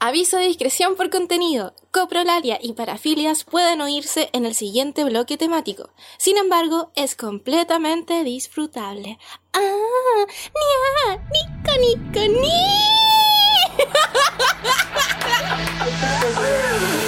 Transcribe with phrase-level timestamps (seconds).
[0.00, 1.74] Aviso de discreción por contenido.
[1.90, 5.90] Coprolalia y parafilias pueden oírse en el siguiente bloque temático.
[6.18, 9.18] Sin embargo, es completamente disfrutable.
[9.52, 10.24] ¡Ah!
[10.54, 11.16] ¡Nia!
[11.32, 12.48] ¡Nica, nica, ni!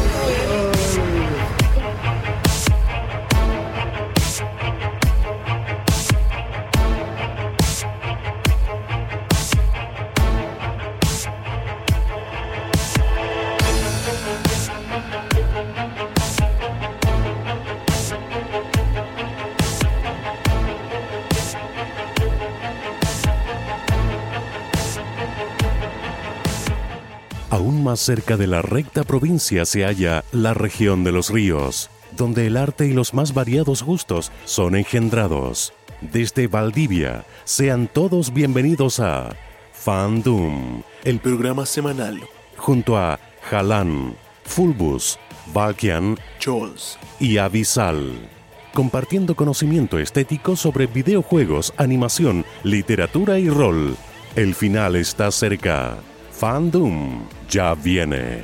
[27.83, 32.47] Aún más cerca de la recta provincia se halla la región de los ríos, donde
[32.47, 35.73] el arte y los más variados gustos son engendrados.
[36.01, 39.35] Desde Valdivia, sean todos bienvenidos a
[39.73, 42.21] Fandom, El programa semanal.
[42.57, 43.19] junto a
[43.51, 44.15] Jalan,
[44.45, 45.19] Fulbus,
[45.53, 47.01] Valkian Chols.
[47.19, 48.29] y Avisal,
[48.75, 53.97] compartiendo conocimiento estético sobre videojuegos, animación, literatura y rol.
[54.37, 55.99] El final está cerca.
[56.43, 58.43] Fandom ya viene.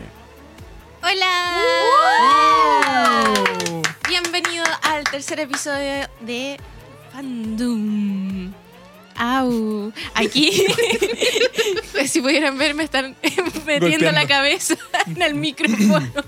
[1.03, 1.65] ¡Hola!
[4.09, 6.61] Bienvenido al tercer episodio de
[7.13, 8.53] Fandom.
[9.17, 9.93] Au.
[10.15, 10.65] Aquí,
[12.07, 13.17] si pudieran ver, me están
[13.67, 14.77] metiendo la cabeza
[15.09, 16.23] en el micrófono.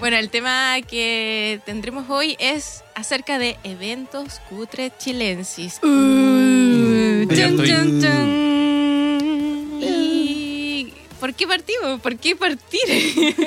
[0.00, 5.80] Bueno, el tema que tendremos hoy es acerca de eventos cutres chilensis.
[5.82, 8.67] Uh, chun, chun, chun.
[11.28, 12.00] ¿Y por qué partimos?
[12.00, 12.80] ¿Por qué partir?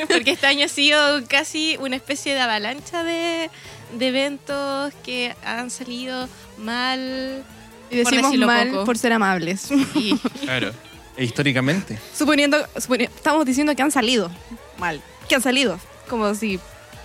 [0.07, 3.49] Porque este año ha sido casi una especie de avalancha de,
[3.97, 7.43] de eventos que han salido mal.
[7.89, 8.85] Y Por decimos decirlo mal poco.
[8.85, 9.69] por ser amables.
[9.95, 10.71] Y, Claro.
[11.17, 11.97] E históricamente.
[12.17, 14.31] Suponiendo, suponi- estamos diciendo que han salido
[14.77, 15.01] mal.
[15.27, 15.79] Que han salido.
[16.09, 16.59] Como si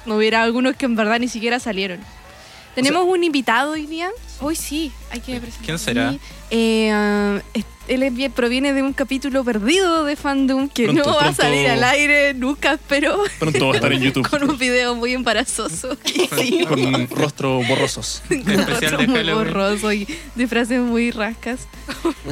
[0.04, 2.00] no hubiera algunos que en verdad ni siquiera salieron.
[2.76, 4.10] Tenemos un invitado hoy día.
[4.40, 5.64] hoy sí, hay que presentar.
[5.64, 6.14] ¿Quién será?
[6.50, 11.10] Eh, es- él es bien- proviene de un capítulo perdido de Fandom que Pronto, no
[11.14, 11.42] va a pronto.
[11.42, 13.22] salir al aire nunca, espero.
[13.38, 14.28] Pronto va a estar en YouTube.
[14.28, 15.96] Con un video muy embarazoso.
[16.36, 16.64] Sí.
[16.68, 18.22] Con rostro borrosos.
[18.30, 21.60] Un especial rostro de muy borroso y de frases muy rascas.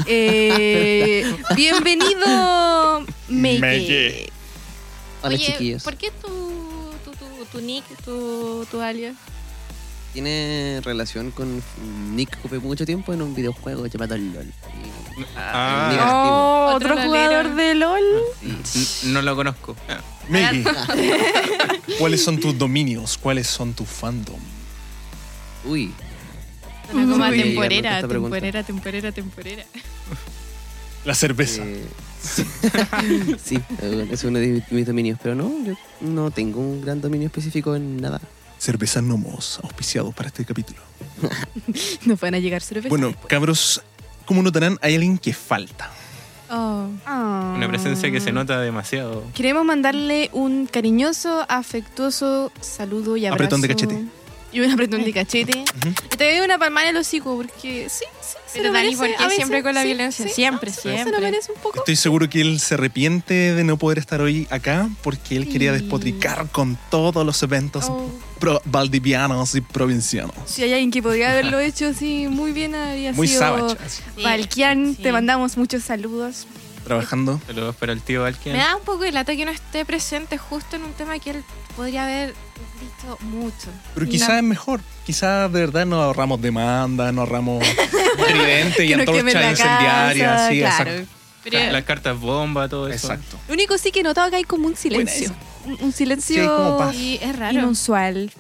[0.07, 1.25] Eh,
[1.57, 3.61] bienvenido, Meike.
[3.61, 4.31] Meike.
[5.23, 5.83] Hola Oye, chiquillos.
[5.85, 6.29] ¿por qué tu,
[7.05, 9.15] tu, tu, tu nick, tu, tu alias?
[10.15, 11.61] Tiene relación con
[12.15, 14.47] Nick ocupé mucho tiempo en un videojuego llamado LOL.
[14.47, 15.89] Y- Ah.
[15.91, 16.05] Activo.
[16.09, 17.09] Oh, Otro otro lolero.
[17.43, 18.03] jugador de LOL.
[18.43, 19.77] N- No lo conozco.
[20.29, 20.65] Maggie,
[21.99, 23.19] ¿cuáles son tus dominios?
[23.19, 24.39] ¿Cuáles son tu fandom?
[25.65, 25.93] Uy,
[26.93, 27.43] Una como Uy.
[27.43, 29.65] temporera, temporera, temporera, temporera.
[31.05, 31.63] La cerveza.
[31.65, 31.85] eh,
[33.45, 33.61] sí,
[34.11, 37.99] es uno de mis dominios, pero no, yo no tengo un gran dominio específico en
[38.01, 38.21] nada.
[38.59, 40.81] Cerveza Nomos, auspiciado para este capítulo.
[42.07, 42.91] Nos van a llegar cervezas.
[42.91, 43.83] Bueno, cabros,
[44.25, 45.91] como notarán, hay alguien que falta.
[46.51, 46.89] Oh.
[47.07, 47.55] Ah.
[47.57, 49.25] Una presencia que se nota demasiado.
[49.35, 53.45] Queremos mandarle un cariñoso, afectuoso saludo y abrazo.
[53.45, 54.05] Apretón de cachete.
[54.53, 55.65] Y un apretón de cachete.
[56.13, 58.37] Y te doy una palmada en el hocico porque sí, sí.
[58.55, 59.37] Se Pero lo Dani, merece ¿por qué a veces.
[59.37, 60.27] siempre con la Sí, violencia?
[60.29, 61.21] sí, Siempre, no, Se lo siempre.
[61.21, 61.79] merece un poco.
[61.79, 65.75] Estoy seguro que él se arrepiente de no poder estar hoy acá porque él quería
[65.75, 65.81] Sí.
[65.83, 68.09] despotricar con todos los eventos Oh.
[68.39, 70.35] pro- valdivianos y provincianos.
[70.47, 74.03] Si hay alguien que podría haberlo hecho así muy bien, habría Muy sido savage, así,
[74.17, 74.95] Sí, Valkian.
[74.97, 75.03] sí.
[75.03, 76.47] Te mandamos muchos saludos.
[76.85, 77.41] Trabajando.
[77.47, 78.57] Saludos para el tío Alkian.
[78.57, 81.31] Me da un poco de lata que no esté presente justo en un tema que
[81.31, 81.45] él
[81.77, 82.35] podría haber
[82.81, 83.69] visto mucho.
[83.95, 84.81] Pero quizás la- es mejor.
[85.07, 87.65] Quizás de verdad nos ahorramos demanda, nos ahorramos
[88.29, 90.31] tridente y no incendiarias.
[90.31, 90.91] casa, sí, claro.
[90.91, 91.13] exacto.
[91.45, 93.13] Pero Las cartas bomba, todo eso.
[93.13, 93.37] Exacto.
[93.49, 95.31] Lo único sí que he notado que hay como un silencio.
[95.81, 96.95] Un, silencio como paz.
[96.97, 97.59] sí, es raro.
[97.59, 98.31] inusual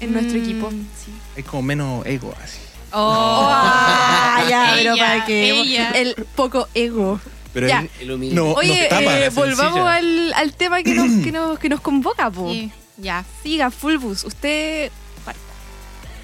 [0.00, 0.70] en nuestro Mm, equipo.
[0.70, 1.12] sí.
[1.36, 2.58] Hay como menos ego así.
[2.92, 7.20] Oh, Ah, ya, pero Ella, para que el poco ego.
[7.54, 7.86] Pero Ya.
[8.00, 8.34] El humilde.
[8.34, 9.16] no, Oye, nos tapa.
[9.16, 12.50] eh, la volvamos al, al tema que nos, que nos, que nos convoca, po.
[12.52, 13.24] Sí, ya.
[13.42, 14.24] Siga, Fulbus.
[14.24, 14.90] Usted.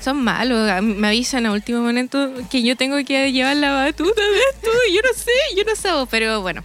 [0.02, 0.82] Son malos.
[0.82, 4.70] Me avisan a último momento que yo tengo que llevar la batuta de esto.
[4.94, 6.08] Yo no sé, yo no sé.
[6.10, 6.62] Pero bueno,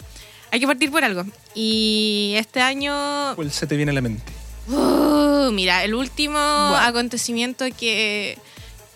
[0.51, 1.23] hay que partir por algo.
[1.53, 4.31] Y este año ¿Cuál se te viene a la mente?
[4.69, 8.37] Uh, mira, el último acontecimiento que,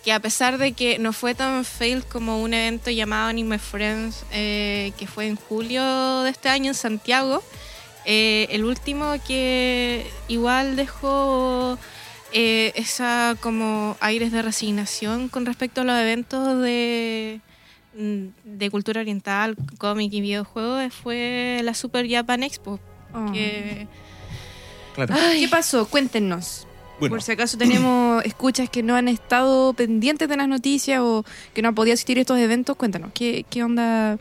[0.10, 4.26] que a pesar de que no fue tan fail como un evento llamado Anime Friends,
[4.32, 7.44] eh, que fue en julio de este año en Santiago,
[8.06, 11.78] eh, el último que igual dejó
[12.34, 17.40] eh, esa como aires de resignación con respecto a los eventos de,
[17.96, 18.26] mm,
[18.58, 22.80] de cultura oriental, cómic y videojuegos fue la Super Japan Expo
[23.14, 23.32] Oh.
[23.32, 23.88] Que-
[24.96, 25.14] Claro.
[25.34, 25.88] ¿Qué pasó?
[25.88, 26.66] Cuéntenos.
[27.00, 31.24] Bueno, Por si acaso tenemos escuchas que no han estado pendientes de las noticias o
[31.54, 34.18] que no han podido asistir a estos eventos, cuéntanos, ¿qué, qué onda?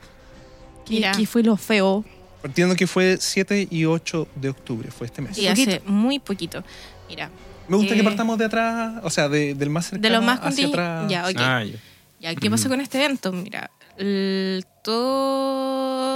[0.86, 1.12] ¿Qué, Mira.
[1.12, 2.04] qué fue lo feo?
[2.40, 5.34] partiendo que fue 7 y 8 de octubre, fue este mes.
[5.36, 6.62] Sí, hace muy poquito.
[7.08, 7.30] Mira,
[7.66, 10.22] Me gusta que Eh, partamos de atrás, o sea, de- del más cercano de lo
[10.22, 11.10] más hacia atrás.
[11.10, 11.34] Ya, ok.
[11.36, 11.74] Ah, ya.
[12.20, 13.32] Ya, ¿qué pasó con este evento?
[13.32, 16.07] Mira, el- todo,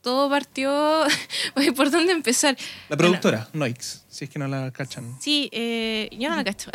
[0.00, 1.04] todo partió...
[1.76, 2.56] ¿Por dónde empezar?
[2.88, 5.16] La Bueno, productora, Noix, si es que no la cachan.
[5.20, 6.70] Sí, eh, yo no lo cacho.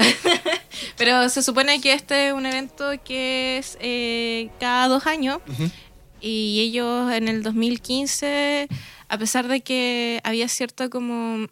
[0.98, 5.40] Pero se supone que este es un evento que es eh, cada dos años.
[6.22, 8.68] Y ellos en el 2015,
[9.10, 11.48] a pesar de que había cierta como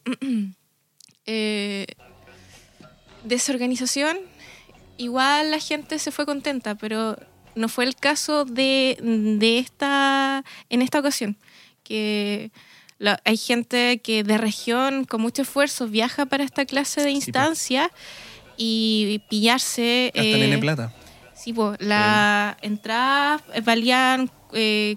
[1.25, 1.87] eh,
[3.23, 4.17] desorganización,
[4.97, 7.17] igual la gente se fue contenta, pero
[7.55, 11.37] no fue el caso de, de esta, en esta ocasión,
[11.91, 12.51] que
[12.99, 17.13] la- hay gente que de región con mucho esfuerzo viaja para esta clase de Sí,
[17.13, 17.17] po.
[17.17, 17.89] instancias
[18.57, 20.11] y pillarse...
[20.15, 20.93] Hasta eh, Plata.
[21.33, 24.95] Sí, pues las entradas eh, valían, eh,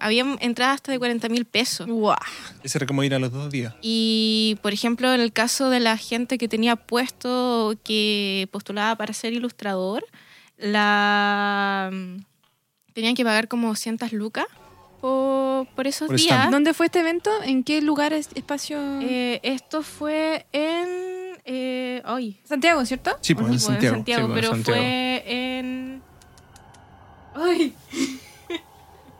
[0.00, 1.86] habían entradas hasta de 40 mil pesos.
[1.86, 2.18] Guau.
[2.64, 3.72] Ese era como ir a los dos días.
[3.80, 9.14] Y, por ejemplo, en el caso de la gente que tenía puesto, que postulaba para
[9.14, 10.04] ser ilustrador,
[10.58, 11.90] la
[12.92, 14.46] tenían que pagar como 200 lucas
[15.04, 16.32] por, por esos Por días.
[16.32, 16.50] stand.
[16.52, 17.30] ¿Dónde fue este evento?
[17.42, 18.78] ¿En qué lugar, es- espacio?
[19.02, 20.88] Eh, esto fue en...
[21.44, 23.10] Eh, ay, Santiago, ¿cierto?
[23.20, 23.96] Sí, pues en Sí, pues, Santiago.
[23.96, 24.78] Sí, pues, pero Santiago.
[24.80, 26.02] fue en...
[27.34, 27.74] Ay,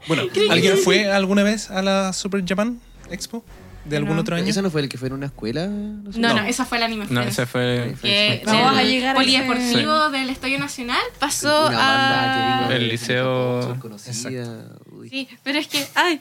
[0.09, 3.45] Bueno, ¿alguien fue alguna vez a la Super Japan Expo?
[3.85, 4.23] ¿De algún No.
[4.23, 4.47] otro año?
[4.47, 5.67] ¿Ese no fue el que fue en una escuela?
[5.67, 6.19] No, sé.
[6.19, 6.45] no, no, No.
[6.47, 10.31] esa fue la Anime No, ese fue que Vamos del a llegar a polideportivo del
[10.31, 12.59] Estadio Nacional pasó Una banda a...
[12.59, 14.69] que vino El liceo- conocida.
[14.91, 15.11] Uy.
[15.11, 16.21] Sí, pero es que, ay,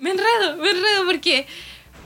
[0.00, 1.46] me enredo, me enredo porque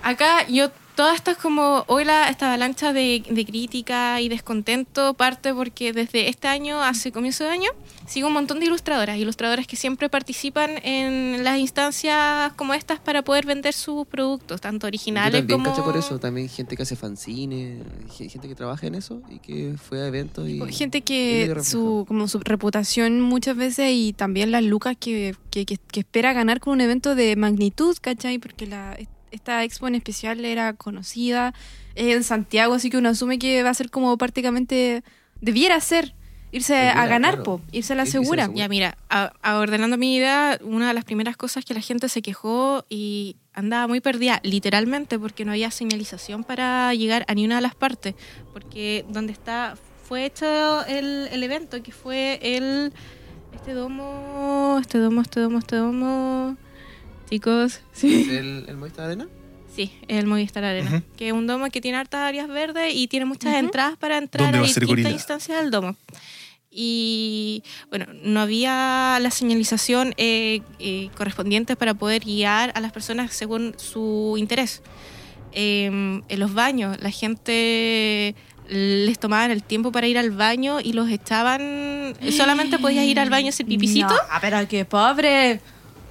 [0.02, 5.14] acá yo, toda esta es como, hoy la, esta avalancha de, de crítica y descontento
[5.14, 7.70] parte porque desde este año, hace comienzo de año,
[8.06, 13.22] sigo un montón de ilustradoras, ilustradoras que siempre participan en las instancias como estas para
[13.22, 15.84] poder vender sus productos, tanto Yo originales también como...
[15.84, 17.82] por eso, también gente que hace fanzines,
[18.16, 20.60] ge- gente que trabaja en eso y que fue a eventos y...
[20.72, 25.34] Gente y que medio su, como su reputación muchas veces y también las lucas que,
[25.50, 28.38] que, que- que espera ganar con un evento de magnitud, ¿cachai?
[28.38, 28.96] Porque la,
[29.34, 31.52] esta expo en especial era conocida
[31.94, 35.02] es en Santiago, así que uno asume que va a ser como prácticamente,
[35.40, 36.14] debiera ser,
[36.50, 37.42] irse a ganar, claro.
[37.44, 38.44] po, irse a la segura.
[38.44, 38.58] segura.
[38.58, 42.08] Ya, mira, a- a- ordenando mi idea, una de las primeras cosas que la gente
[42.08, 47.44] se quejó y andaba muy perdida, literalmente, porque no había señalización para llegar a ni
[47.44, 48.14] una de las partes.
[48.52, 49.76] Porque donde está,
[50.08, 52.92] fue hecho el, el evento, que fue el.
[53.54, 56.56] Este domo, este domo, este domo, este domo.
[57.34, 58.28] Chicos, sí.
[58.30, 59.26] ¿El, el Movistar Arena?
[59.74, 60.88] Sí, el Movistar Arena.
[60.98, 61.02] Ujú.
[61.16, 63.58] Que es un domo que tiene hartas áreas verdes y tiene muchas Ujú.
[63.58, 65.96] entradas para entrar ¿Dónde a va a distintas instancias del domo.
[66.70, 73.32] Y bueno, no había la señalización eh, eh, correspondiente para poder guiar a las personas
[73.32, 74.80] según su interés.
[75.50, 78.36] Eh, en los baños, la gente
[78.68, 82.14] les tomaban el tiempo para ir al baño y los echaban.
[82.30, 85.60] Solamente podías ir al baño a hacer pipicito No, pero qué pobre.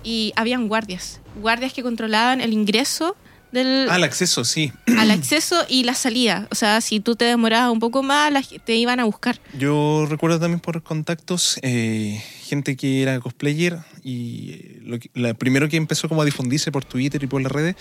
[0.03, 1.21] Y habían guardias.
[1.41, 3.15] Guardias que controlaban el ingreso
[3.51, 4.71] del, el acceso, sí.
[4.97, 6.47] al acceso y la salida.
[6.51, 8.33] O sea, si tú te demorabas un poco más,
[8.65, 9.39] te iban a buscar.
[9.57, 15.33] Yo recuerdo también por contactos eh, gente que era cosplayer y eh, lo que- la
[15.35, 17.75] primero que empezó como a difundirse por Twitter y por las redes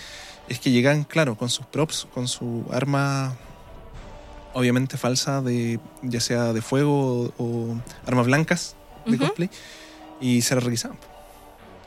[0.47, 3.35] es que llegan, claro, con sus props, con su arma
[4.53, 8.75] obviamente falsa de ya sea de fuego o, o armas blancas
[9.07, 9.25] de Ujú.
[9.25, 9.49] cosplay
[10.21, 10.97] y se las requisaban.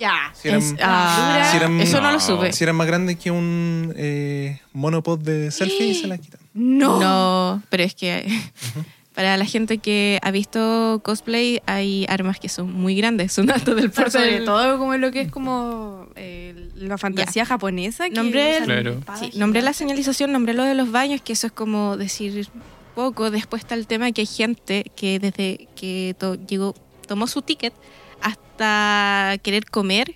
[0.00, 0.32] Ya.
[0.34, 2.52] Si eran, Es- ah, si eran- eso no, lo supe.
[2.52, 6.40] si eran más grandes que un eh, monopod de selfie se las quitan.
[6.54, 7.00] No.
[7.00, 8.26] No, pero es que
[9.14, 13.74] para la gente que ha visto cosplay hay armas que son muy grandes, son altas
[13.76, 18.08] del Por porte sobre todo como lo que es como eh, la fantasía japonesa.
[18.10, 18.90] Que Nombré- usan Claro.
[18.98, 22.48] espadas Sí, nombré la señalización, nombré lo de los baños, que eso es como decir
[22.94, 23.30] poco.
[23.30, 26.74] Después está el tema que hay gente que desde que to- llegó,
[27.06, 27.72] tomó su ticket
[28.20, 30.14] hasta querer comer.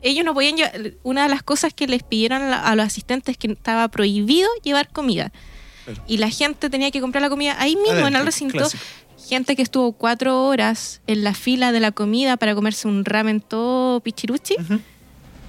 [0.00, 3.38] Ellos no podían llevar, una de las cosas que les pidieron a, los asistentes es
[3.38, 5.32] que estaba prohibido llevar comida.
[6.06, 8.58] Y la gente tenía que comprar la comida ahí mismo en el recinto.
[8.58, 8.82] clásico.
[9.28, 13.40] Gente que estuvo cuatro horas en la fila de la comida para comerse un ramen
[13.40, 14.56] todo pichiruchi.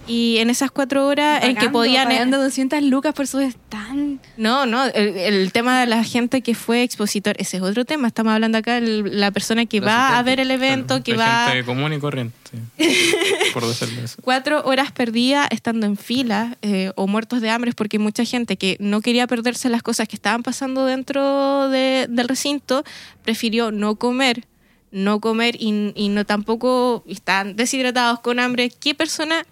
[0.09, 2.07] Y en esas cuatro horas en que podían...
[2.07, 4.19] Pagando 200 lucas por su stand.
[4.37, 8.07] No, no, el, el tema de la gente que fue expositor, ese es otro tema.
[8.07, 11.47] Estamos hablando acá de la persona que va a ver el evento, Claro, que va
[11.49, 12.35] gente común y corriente.
[13.53, 14.17] por decirlo eso.
[14.23, 18.75] cuatro horas perdidas estando en fila eh, o muertos de hambre porque mucha gente que
[18.79, 22.83] no quería perderse las cosas que estaban pasando dentro de- del recinto
[23.23, 24.45] prefirió no comer,
[24.91, 28.71] no comer y, y no tampoco están deshidratados con hambre.
[28.71, 29.45] ¿Qué persona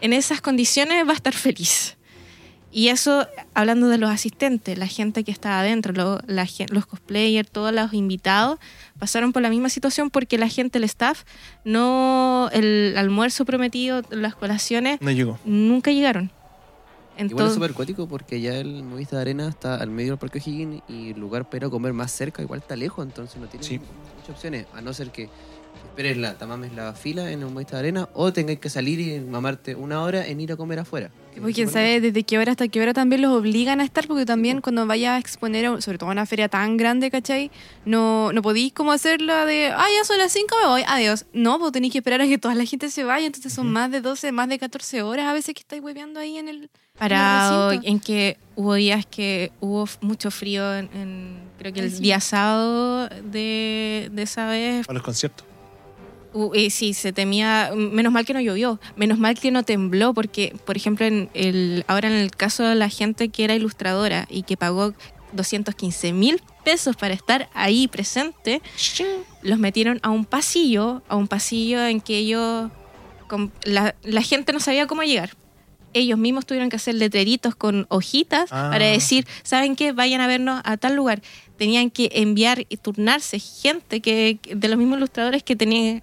[0.00, 1.96] en esas condiciones va a estar feliz?
[2.72, 7.48] Y eso, hablando de los asistentes, la gente que estaba adentro, lo- la los cosplayers,
[7.50, 8.58] todos los invitados,
[8.98, 11.22] pasaron por la misma situación porque la gente, el staff,
[11.64, 15.38] no, el almuerzo prometido, las colaciones, No llegó.
[15.44, 16.30] nunca llegaron.
[17.18, 20.38] Igual es súper cuático porque ya el Movista de Arena está al medio del Parque
[20.38, 23.80] O'Higgins y el lugar para comer más cerca igual está lejos, entonces no tiene Sí.
[24.26, 25.28] Muchas opciones, a no ser que
[25.90, 28.98] esperes la, te mames la fila en el Movista de Arena o tengas que salir
[29.00, 31.10] y mamarte una hora en ir a comer afuera.
[31.36, 34.06] Pues es quién sabe desde qué hora hasta qué hora también los obligan a estar,
[34.06, 37.50] porque también cuando vayas a exponer, a- sobre todo a una feria tan grande, ¿cachai?
[37.84, 41.26] No, no podéis como hacerla de, ah, ya son las 5, me voy, adiós.
[41.34, 43.90] No, pues tenéis que esperar a que toda la gente se vaya, entonces son más
[43.90, 46.70] de 12, más de 14 horas a veces que estáis hueveando ahí en el...
[46.98, 52.02] parado, en que hubo días que hubo mucho frío, en, en- creo que el sí.
[52.02, 55.44] día sábado de, de esa vez, A los conciertos.
[56.32, 60.12] Uh, y sí, se temía, menos mal que no llovió, menos mal que no tembló,
[60.12, 64.26] porque, por ejemplo, en el, ahora en el caso de la gente que era ilustradora
[64.28, 64.92] y que pagó
[65.32, 68.60] 215 mil pesos para estar ahí presente,
[69.42, 72.70] los metieron a un pasillo, a un pasillo en que ellos,
[73.28, 75.30] con- la, la gente no sabía cómo llegar.
[75.98, 78.68] Ellos mismos tuvieron que hacer letreritos con hojitas Ah.
[78.70, 79.92] para decir, ¿saben qué?
[79.92, 81.22] Vayan a vernos a tal lugar.
[81.56, 86.02] Tenían que enviar y turnarse gente que, de los mismos ilustradores que tenían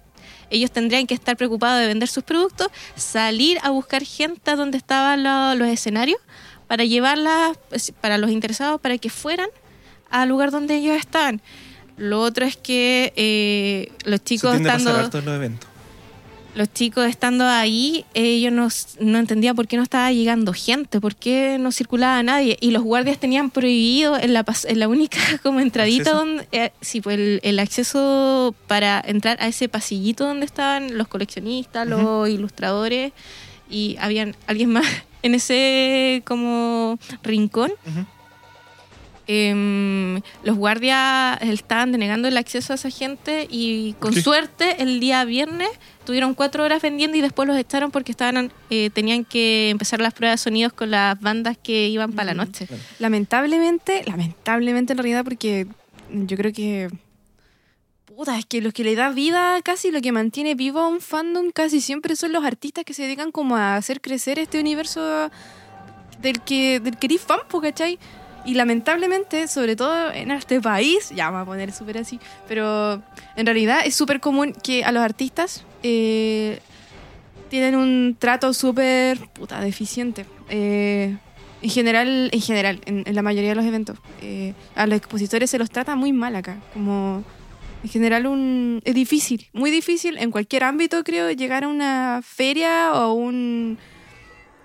[0.50, 4.78] ellos tendrían que estar preocupados de vender sus productos, salir a buscar gente a donde
[4.78, 6.18] estaban lo- los escenarios
[6.68, 9.48] para llevarlas pues, para los interesados para que fueran
[10.10, 11.40] al lugar donde ellos estaban.
[11.96, 15.68] Lo otro es que eh, los chicos estando los eventos.
[16.54, 18.68] Los chicos estando ahí, ellos no,
[19.00, 22.56] no entendían por qué no estaba llegando gente, por qué no circulaba nadie.
[22.60, 26.18] Y los guardias tenían prohibido en la, en la única como entradita ¿Acceso?
[26.18, 26.48] donde...
[26.52, 31.86] eh, sí, pues el, el acceso para entrar a ese pasillito donde estaban los coleccionistas,
[31.86, 33.12] los ilustradores
[33.68, 34.86] y habían alguien más
[35.22, 37.72] en ese como rincón.
[39.26, 44.20] Em, los guardias estaban denegando el acceso a esa gente y con qué?
[44.20, 45.70] suerte el día viernes
[46.04, 50.12] tuvieron cuatro horas vendiendo y después los echaron porque estaban eh, tenían que empezar las
[50.12, 52.68] pruebas de sonidos con las bandas que iban para la noche.
[52.98, 55.66] Lamentablemente, lamentablemente en realidad, porque
[56.10, 56.90] yo creo que.
[58.04, 61.00] Puta, es que lo que le da vida, casi lo que mantiene vivo a un
[61.00, 65.30] fandom, casi siempre son los artistas que se dedican como a hacer crecer este universo
[66.20, 67.98] del que, del que eres fan, ¿cachai?
[68.44, 73.02] Y lamentablemente, sobre todo en este país, ya vamos a poner súper así, pero
[73.36, 76.60] en realidad es súper común que a los artistas eh,
[77.48, 80.26] tienen un trato súper puta deficiente.
[80.50, 81.16] Eh,
[81.62, 83.98] en general, en general, en, la mayoría de los eventos.
[84.20, 86.58] Eh, a los expositores se los trata muy mal acá.
[86.74, 87.24] Como
[87.82, 92.92] en general un, es difícil, muy difícil en cualquier ámbito, creo, llegar a una feria
[92.92, 93.78] o un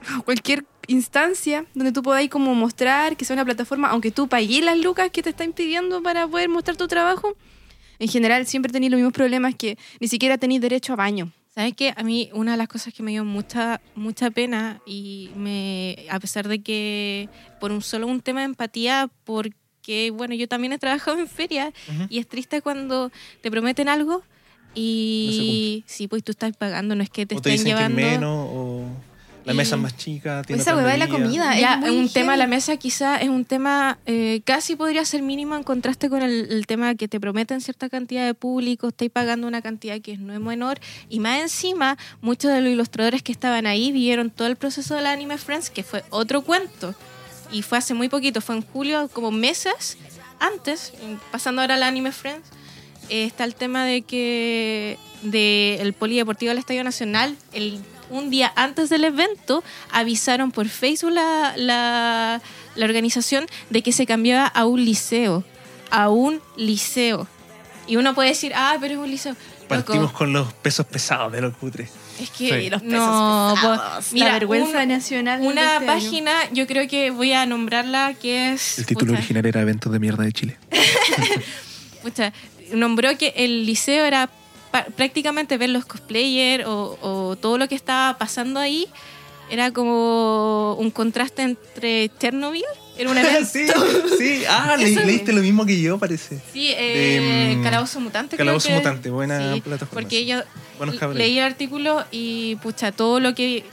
[0.25, 4.77] cualquier instancia donde tú podáis como mostrar que sea una plataforma, aunque tú pagues las
[4.77, 7.35] lucas que te está impidiendo para poder mostrar tu trabajo.
[7.99, 11.31] En general siempre tenéis los mismos problemas que ni siquiera tenéis derecho a baño.
[11.53, 11.93] ¿Sabes qué?
[11.97, 16.19] A mí una de las cosas que me dio mucha mucha pena y me a
[16.19, 17.27] pesar de que
[17.59, 21.73] por un solo un tema de empatía porque bueno, yo también he trabajado en feria
[21.89, 22.07] Ujú.
[22.09, 24.23] y es triste cuando te prometen algo
[24.75, 27.97] y sí, pues tú estás pagando, no es que te o te estén dicen llevando
[27.97, 28.85] que es menos, o
[29.45, 30.41] la Y- mesa es más chica.
[30.45, 31.53] tiene Esa de la comida.
[31.55, 35.55] es ya, un tema la mesa quizá es un tema eh, casi podría ser mínimo
[35.55, 39.47] en contraste con el, el tema que te prometen cierta cantidad de público, estáis pagando
[39.47, 40.79] una cantidad que no es menor
[41.09, 45.01] y más encima muchos de los ilustradores que estaban ahí vieron todo el proceso de
[45.01, 46.93] la Anime Friends que fue otro cuento
[47.51, 49.97] y fue hace muy poquito, fue en julio como meses
[50.39, 50.93] antes,
[51.31, 52.47] pasando ahora a la Anime Friends
[53.09, 57.79] eh, está el tema de que de el polideportivo del Estadio Nacional el
[58.09, 62.41] un día antes del evento avisaron por Facebook la, la,
[62.75, 65.43] la organización de que se cambiaba a un liceo
[65.91, 67.27] a un liceo
[67.87, 69.33] y uno puede decir ah pero es un liceo
[69.69, 71.91] Loco, Partimos con los pesos pesados de los cutres.
[72.19, 72.69] es que Sí.
[72.71, 75.41] Los pesos no pesados, po- mira la vergüenza un- nacional.
[75.41, 75.85] una este año.
[75.85, 79.91] página yo creo que voy a nombrarla que es El título pucha, original era Eventos
[79.91, 80.57] de Mierda de Chile.
[82.01, 82.33] pucha,
[82.73, 84.29] nombró que el liceo era
[84.95, 88.87] prácticamente ver los cosplayers o, o todo lo que estaba pasando ahí
[89.49, 92.63] era como un contraste entre Chernobyl,
[92.97, 93.49] era un evento.
[93.51, 93.65] sí,
[94.17, 94.43] sí.
[94.47, 96.39] Ah, le- leíste lo mismo que yo, parece.
[96.53, 98.35] Sí, eh, De, mm, Calabozo Mutante.
[98.35, 100.01] creo Calabozo que- Mutante, buena Sí, plataforma.
[100.03, 100.41] Porque yo
[101.15, 103.63] leí el artículo y pucha, todo lo que,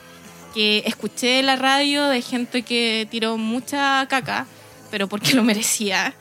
[0.54, 4.46] que escuché en la radio de gente que tiró mucha caca,
[4.90, 6.14] pero porque lo merecía,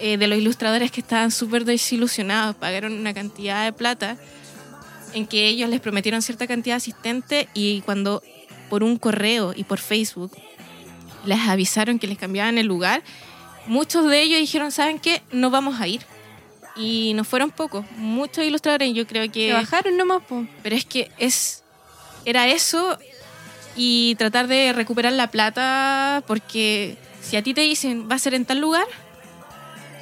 [0.00, 4.16] eh, de los ilustradores que estaban súper desilusionados, pagaron una cantidad de plata
[5.12, 8.22] en que ellos les prometieron cierta cantidad de asistentes y cuando
[8.68, 10.32] por un correo y por Facebook
[11.24, 13.02] les avisaron que les cambiaban el lugar,
[13.66, 15.22] muchos de ellos dijeron, ¿saben qué?
[15.32, 16.02] No vamos a ir.
[16.76, 19.52] Y no fueron pocos, muchos ilustradores, yo creo que...
[19.52, 20.44] Bajaron nomás, po.
[20.62, 21.62] Pero es que es
[22.24, 22.98] era eso
[23.76, 28.34] y tratar de recuperar la plata porque si a ti te dicen va a ser
[28.34, 28.86] en tal lugar,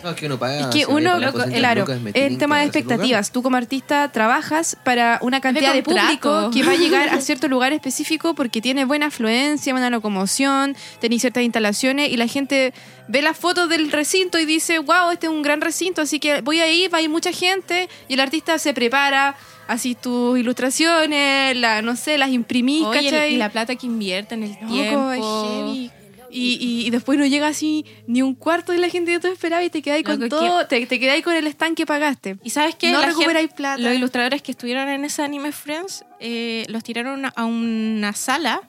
[0.02, 0.60] No, es que uno paga.
[0.60, 3.30] Es que uno, loco, 200 claro, el tema de expectativas.
[3.30, 7.48] Tú como artista trabajas para una cantidad de público que va a llegar a cierto
[7.48, 12.72] lugar específico porque tiene buena afluencia, buena locomoción, tenéis ciertas instalaciones y la gente
[13.08, 16.40] ve las fotos del recinto y dice, wow, este es un gran recinto, así que
[16.40, 19.36] voy a ir, va a ir mucha gente y el artista se prepara,
[19.68, 23.34] así tus ilustraciones, la, no sé, las imprimís, oye, ¿cachai?
[23.34, 25.12] y la plata que invierten, el Loco, tiempo.
[25.12, 26.01] es heavy.
[26.34, 29.28] Y, y- y después no llega así ni un cuarto de la gente que tú
[29.28, 32.38] esperabas y te quedáis con todo, te, te quedáis con el stand que pagaste.
[32.42, 33.80] Y sabes que No recuperáis plata.
[33.82, 38.62] Los ilustradores que estuvieron en ese Anime Friends eh, los tiraron a una sala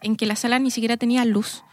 [0.00, 1.64] en que la sala ni siquiera tenía luz.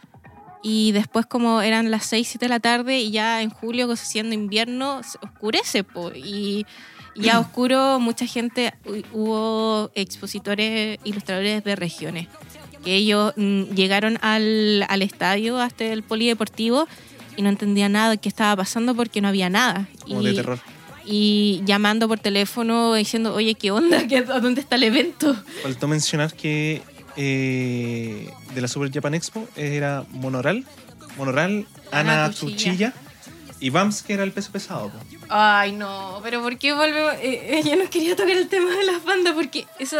[0.62, 4.34] Y después como eran las 6, 7 de la tarde y ya en julio, siendo
[4.34, 5.84] invierno, se oscurece.
[5.84, 6.10] po.
[6.12, 6.66] Y
[7.14, 12.26] ya oscuro, mucha gente, hu- hubo expositores, ilustradores de regiones,
[12.86, 16.86] que ellos mm, llegaron al, al estadio, hasta el polideportivo,
[17.36, 19.88] y no entendían nada de qué estaba pasando porque no había nada.
[20.06, 20.58] Como y, de terror.
[21.04, 24.06] y llamando por teléfono diciendo, oye, ¿qué onda?
[24.06, 25.36] ¿Qué- ¿A dónde está el evento?
[25.64, 26.80] Faltó mencionar que
[27.16, 30.64] eh, de la Super Japan Expo era Monoral,
[31.18, 32.30] Monoral, Ana Ana.
[32.34, 32.92] Tuchilla
[33.58, 34.90] y Bams, que era el peso pesado.
[34.90, 34.98] po.
[35.28, 37.14] Ay, no, pero ¿por qué volvemos?
[37.14, 39.96] Eh, eh, yo no quería tocar el tema de las bandas porque eso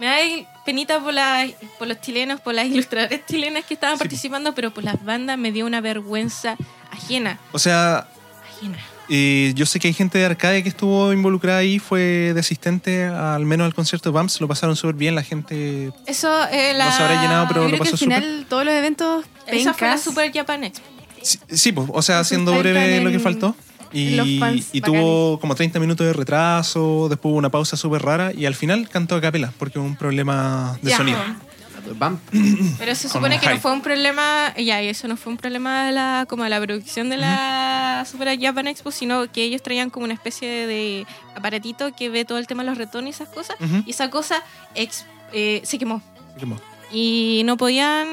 [0.00, 0.16] me da
[0.64, 1.46] penita por, la-
[1.78, 5.38] por los chilenos, por las ilustradoras chilenas que estaban Sí, participando, pero por las bandas
[5.38, 6.56] me dio una vergüenza
[6.90, 7.38] ajena.
[7.52, 8.08] O sea,
[8.56, 8.78] Ajena.
[9.08, 13.04] eh, yo sé que hay gente de Arcadia que estuvo involucrada ahí, fue de asistente
[13.04, 15.92] al menos al concierto de Bams, lo pasaron súper bien, la gente...
[16.06, 16.86] Eso eh, la...
[16.86, 19.24] No se habrá llenado, pero Yo lo creo que pasó al final todos los eventos
[19.46, 20.86] Esa fue la Super Japan Expo.
[21.22, 23.54] Sí, sí, pues, o sea, siendo Ahí breve lo que faltó.
[23.92, 28.02] Los Y, fans y tuvo como 30 minutos de retraso, después hubo una pausa súper
[28.02, 30.96] rara y al final cantó a capela porque hubo un problema de Ya.
[30.96, 31.18] sonido.
[31.98, 32.20] Bam.
[32.78, 35.86] Pero se supone que no fue un problema, ya, y eso no fue un problema
[35.86, 39.88] de la, como de la producción de la Super Japan Expo, sino que ellos traían
[39.90, 43.28] como una especie de, aparatito que ve todo el tema de los retornos y esas
[43.34, 44.42] cosas, y esa cosa
[44.74, 46.02] ex- eh, se quemó.
[46.92, 48.06] Y no podían,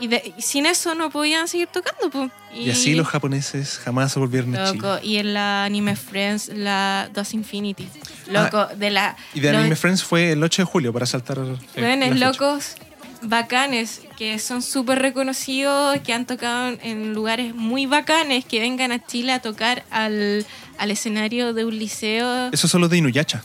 [0.00, 2.10] y, de- y sin eso no podían seguir tocando.
[2.10, 2.30] po.
[2.54, 4.78] Y así los japoneses jamás se volvieron a Chile.
[4.82, 7.88] Loco, y en la Anime Friends, la Dos Infinity.
[8.30, 9.08] Loco, de la...
[9.10, 11.38] Ah, Y de los- Anime Friends fue el 8 de julio para saltar.
[11.74, 12.42] Jóvenes la fecha.
[12.44, 12.74] locos
[13.22, 19.04] bacanes que son súper reconocidos, que han tocado en lugares muy bacanes, que vengan a
[19.04, 20.44] Chile a tocar al,
[20.78, 23.42] al escenario de un liceo, Esos son los de Inuyasha.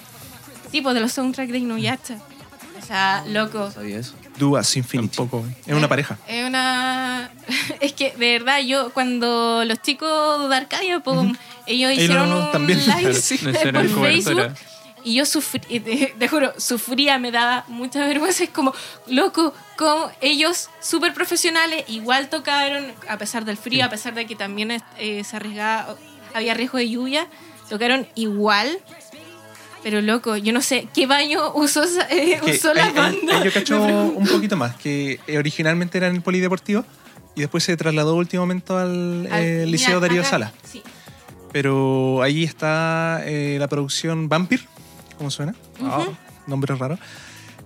[0.71, 2.19] tipo de los soundtracks de Inuyasha.
[2.81, 3.71] O sea, loco.
[3.71, 3.99] ¿Sabía
[4.39, 4.49] eso?
[4.49, 5.17] Do As Infinity.
[5.17, 5.45] Tampoco.
[5.65, 6.17] Es una pareja.
[6.27, 7.29] Es una.
[7.81, 11.13] Es que, de verdad, yo, cuando los chicos de Arcadia, po,
[11.65, 12.79] ellos Ellos hicieron no- un también.
[12.79, 14.01] live Claro, sí, no por.
[14.05, 14.51] Facebook.
[15.05, 18.43] Y yo sufrí, te, te juro, sufría, me daba mucha vergüenza.
[18.43, 18.73] Es como,
[19.07, 24.35] loco, como ellos, súper profesionales, igual tocaron, a pesar del frío, a pesar de que
[24.35, 25.95] también eh, se arriesgaba,
[26.33, 27.27] había riesgo de lluvia,
[27.69, 28.77] tocaron igual.
[29.83, 33.43] Pero loco, yo no sé qué baño usó, eh, Que usó la banda.
[33.43, 33.81] yo cacho
[34.15, 36.83] un poquito más, que eh, originalmente era en el Polideportivo
[37.35, 40.51] y después se trasladó momento al, Al- eh, Liceo mira, Darío Sala.
[40.69, 40.83] Sí.
[41.53, 43.21] Pero ahí está
[43.59, 44.67] la producción Vampir,
[45.17, 45.55] ¿cómo suena?
[45.81, 46.05] Ah,
[46.45, 46.99] nombre raro.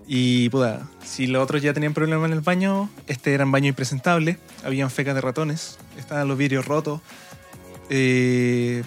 [0.08, 3.70] Y puta, si los otros ya tenían problemas en el baño, este era un baño
[3.70, 7.02] impresentable, habían fecas de ratones, estaban los vidrios rotos.
[7.90, 8.84] Eh,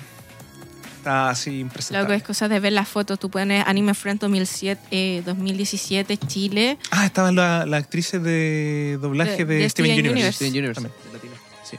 [1.06, 2.16] está así Loco, impresentable.
[2.16, 3.18] es cosa de ver las fotos.
[3.20, 6.78] Tú pones Anime Friend 2007, eh, 2017, Chile.
[6.90, 10.44] Ah, estaban la- las actrices de doblaje De- de, de Steven Steven Universe.
[10.44, 10.76] Universe.
[10.76, 11.10] Steven Universe.
[11.12, 11.40] También.
[11.62, 11.76] Sí.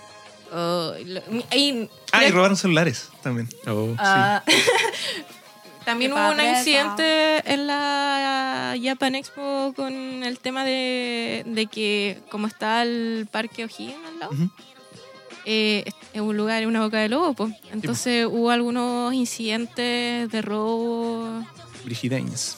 [0.54, 1.22] Oh, lo-
[1.58, 3.50] y- Ah, y robaron celulares también.
[3.68, 3.94] Oh.
[4.00, 4.42] ah,
[5.86, 12.20] también Qué hubo un accidente en la Japan Expo con el tema de, de que,
[12.30, 14.50] como está el parque O'Higgins al lado, Ujú.
[15.50, 17.34] Eh, es un lugar, es una boca de lobo.
[17.34, 17.50] po.
[17.72, 21.46] Entonces hubo algunos incidentes de robo.
[21.86, 22.58] Brigidains.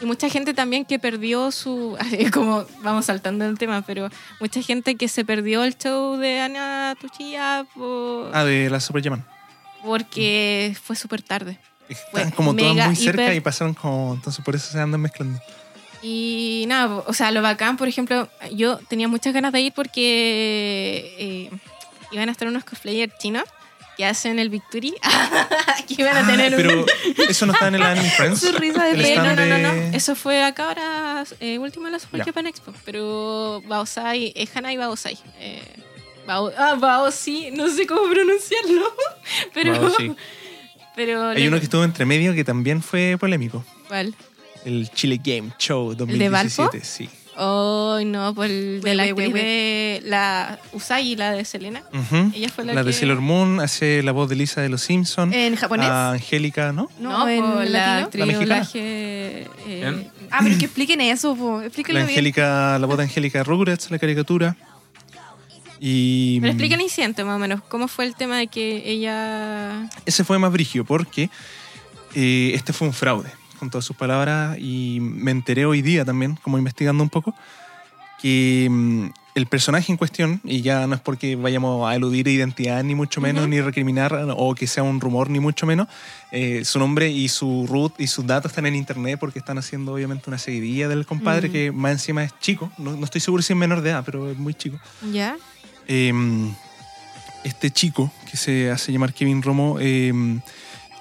[0.00, 1.96] Y mucha gente también que perdió su.
[2.34, 6.96] Como vamos saltando el tema, pero mucha gente que se perdió el show de Ana
[7.00, 9.24] Tuchilla por- Ah, de la Super Yaman.
[9.82, 11.58] porque fue súper tarde.
[11.88, 14.14] Están Fue como todas muy cerca hiper- y pasaron como.
[14.14, 15.40] Entonces por eso se andan mezclando.
[16.02, 21.14] Y nada, o sea, lo bacán, por ejemplo, yo tenía muchas ganas de ir porque
[21.18, 21.50] eh,
[22.12, 23.44] iban a estar unos cosplayers chinos
[23.96, 24.94] que hacen el Victory,
[25.88, 26.62] que iban a tener Ah, un...
[26.62, 26.86] pero
[27.28, 28.40] eso no está en el Anime Friends.
[28.40, 31.58] Su risa de El Eh, no, no, no, no, de- eso fue acá ahora, eh,
[31.58, 32.24] último de la Super.
[32.24, 35.18] Japan Expo, pero Baosai, es Hanai Baosai.
[35.40, 35.62] Eh,
[36.26, 38.94] Bao, ah, Baosi, no sé cómo pronunciarlo,
[39.52, 41.28] pero...
[41.30, 43.64] Hay uno que estuvo entre medio que también fue polémico.
[43.88, 44.14] ¿Cuál?
[44.64, 46.62] El Chile Game Show ¿El de Valpo?
[46.64, 47.10] 2017.
[47.32, 47.38] Sí.
[47.38, 51.82] Oh, no, por el de la actriz de la Usagi, la de Selena.
[52.34, 55.34] Ella fue la La de Sailor Moon hace la voz de Lisa de los Simpsons.
[55.34, 55.88] ¿En japonés?
[55.88, 56.90] A Angélica, ¿no?
[56.98, 59.46] No, en por la actriz ¿La eh.
[60.30, 61.60] Ah, pero que expliquen eso, po.
[61.60, 62.10] La Explíquenlo bien.
[62.10, 64.56] Angélica, la voz de Angélica Rugrats, la caricatura.
[65.84, 67.60] Y Pero explica el incidente más o menos.
[67.68, 69.88] ¿Cómo fue el tema de que ella.
[70.06, 71.28] ese fue más brigio porque
[72.14, 73.30] eh, este fue un fraude,
[73.62, 74.58] con todas sus palabras.
[74.58, 77.32] Y me enteré hoy día también, como investigando un poco,
[78.20, 82.82] que mm, el personaje en cuestión, y ya no es porque vayamos a eludir identidad,
[82.82, 83.50] ni mucho menos, Ujú.
[83.50, 85.86] ni recriminar, o que sea un rumor, ni mucho menos,
[86.32, 89.94] eh, su nombre y su root y sus datos están en internet porque están haciendo
[89.94, 91.52] obviamente una seguidilla del compadre, Mm.
[91.52, 92.72] que más encima es chico.
[92.78, 94.80] No, no estoy seguro si es menor de edad, pero es muy chico.
[95.12, 95.36] ¿Ya?
[95.86, 96.12] Eh,
[97.44, 100.12] este chico, que se hace llamar Kevin Romo, eh,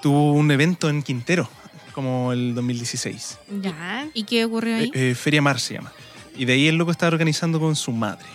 [0.02, 1.50] tuvo un evento en Quintero,
[1.92, 3.38] como el 2016.
[3.62, 4.08] Ya.
[4.14, 4.92] ¿Y qué ocurrió ahí?
[4.94, 5.92] Eh, eh, Feria Mar se llama.
[6.38, 8.26] Y de ahí el loco estaba organizando con su madre.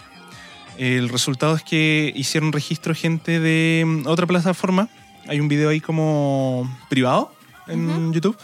[0.78, 4.88] El resultado es que hicieron registro gente de mm, otra plataforma.
[5.26, 7.32] Hay un video ahí como privado
[7.66, 8.12] en.
[8.12, 8.36] YouTube,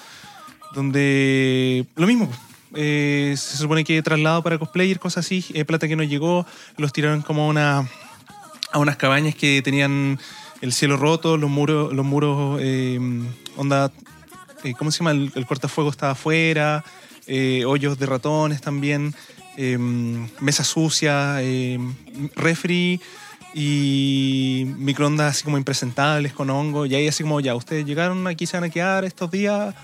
[0.75, 2.31] donde lo mismo.
[2.75, 6.47] eh, se supone que traslado para cosplayer, cosas así, plata que no llegó,
[6.79, 7.89] los tiraron como a, una,
[8.73, 10.19] a unas cabañas que tenían
[10.63, 12.61] el cielo roto, los muros, los muros,
[13.57, 13.93] onda,
[14.65, 15.11] eh, ¿cómo se llama?
[15.13, 16.85] El, el cortafuego estaba afuera,
[17.27, 19.15] eh, hoyos de ratones también,
[19.57, 21.79] eh, mesa sucia, eh,
[22.35, 23.01] refri
[23.55, 26.87] y microondas así como impresentables con hongo.
[26.87, 29.75] Y ahí así como, ya, ustedes llegaron, aquí se van a quedar estos días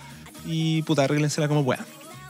[0.47, 1.85] y puta, arréglensela como puedan.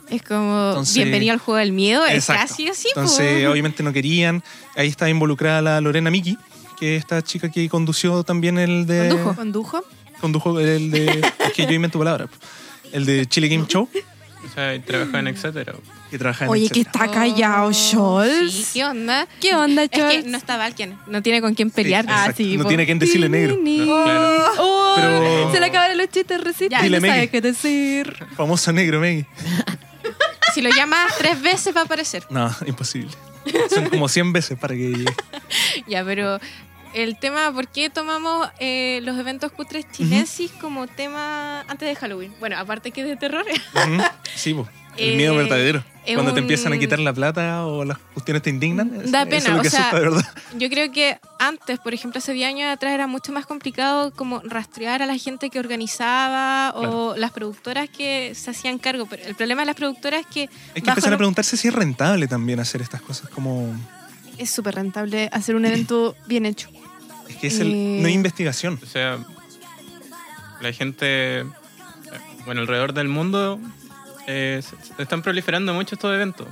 [0.09, 2.05] Es como Entonces- bienvenido al juego del miedo.
[2.05, 3.51] Es casi así, Entonces, po.
[3.51, 4.43] obviamente no querían.
[4.75, 6.37] Ahí está involucrada la Lorena Miki,
[6.79, 9.09] que es esta chica que condució también el de...
[9.09, 9.35] ¿Condujo?
[9.35, 9.83] ¿Condujo?
[10.21, 11.21] Condujo el de...
[11.39, 12.29] es que yo invento palabras.
[12.91, 13.87] El de Chile Game Show,
[14.45, 15.73] O sea, y trabaja en etcétera.
[16.09, 17.05] que trabaja en Oye, que etcétera.
[17.05, 18.51] está callado, Oh, Scholz.
[18.53, 19.27] Sí, ¿qué onda?
[19.39, 20.25] ¿Qué onda, Es que Scholz?
[20.25, 22.05] no está Valken, no tiene con quién pelear.
[22.05, 22.63] Sí, exacto.
[22.63, 23.57] no tiene quien decirle negro.
[23.61, 24.45] No, claro.
[24.57, 26.71] Oh, Pero- Se le acabaron los chistes recién.
[26.71, 27.31] Ya, dile, no sabe Meggy.
[27.31, 28.25] qué decir.
[28.35, 29.25] Famoso negro, Meggy.
[30.53, 32.25] Si lo llamas tres veces va a aparecer.
[32.31, 33.11] No, imposible.
[33.69, 35.05] Son como 100 veces para que llegue.
[35.87, 36.39] Ya, pero
[36.93, 42.33] el tema, ¿por qué tomamos eh, los eventos cutres chinesis como tema antes de Halloween?
[42.39, 43.45] Bueno, aparte que de terror.
[43.47, 44.03] Ujú.
[44.35, 44.67] Sí, po.
[44.97, 45.83] El Eh, miedo verdadero.
[46.05, 49.01] es Cuando te empiezan a quitar la plata o las cuestiones te indignan.
[49.01, 50.25] es- Da Eso pena, es lo o que sea, asusta, de verdad.
[50.57, 54.41] Yo creo que antes, por ejemplo, hace 10 años atrás era mucho más complicado como
[54.43, 59.05] rastrear a la gente que organizaba o las productoras que se hacían cargo.
[59.05, 60.41] Pero el problema de las productoras es que...
[60.41, 63.73] Hay que bajo empezar a preguntarse si es rentable también hacer estas cosas como...
[64.39, 66.69] Es súper rentable hacer un evento bien hecho.
[67.27, 67.97] Es que es el, Eh.
[68.01, 68.79] no hay investigación.
[68.81, 69.19] O sea,
[70.61, 71.45] la gente, eh,
[72.45, 73.59] bueno, alrededor del mundo
[74.31, 76.47] eh, se- se están proliferando mucho estos eventos.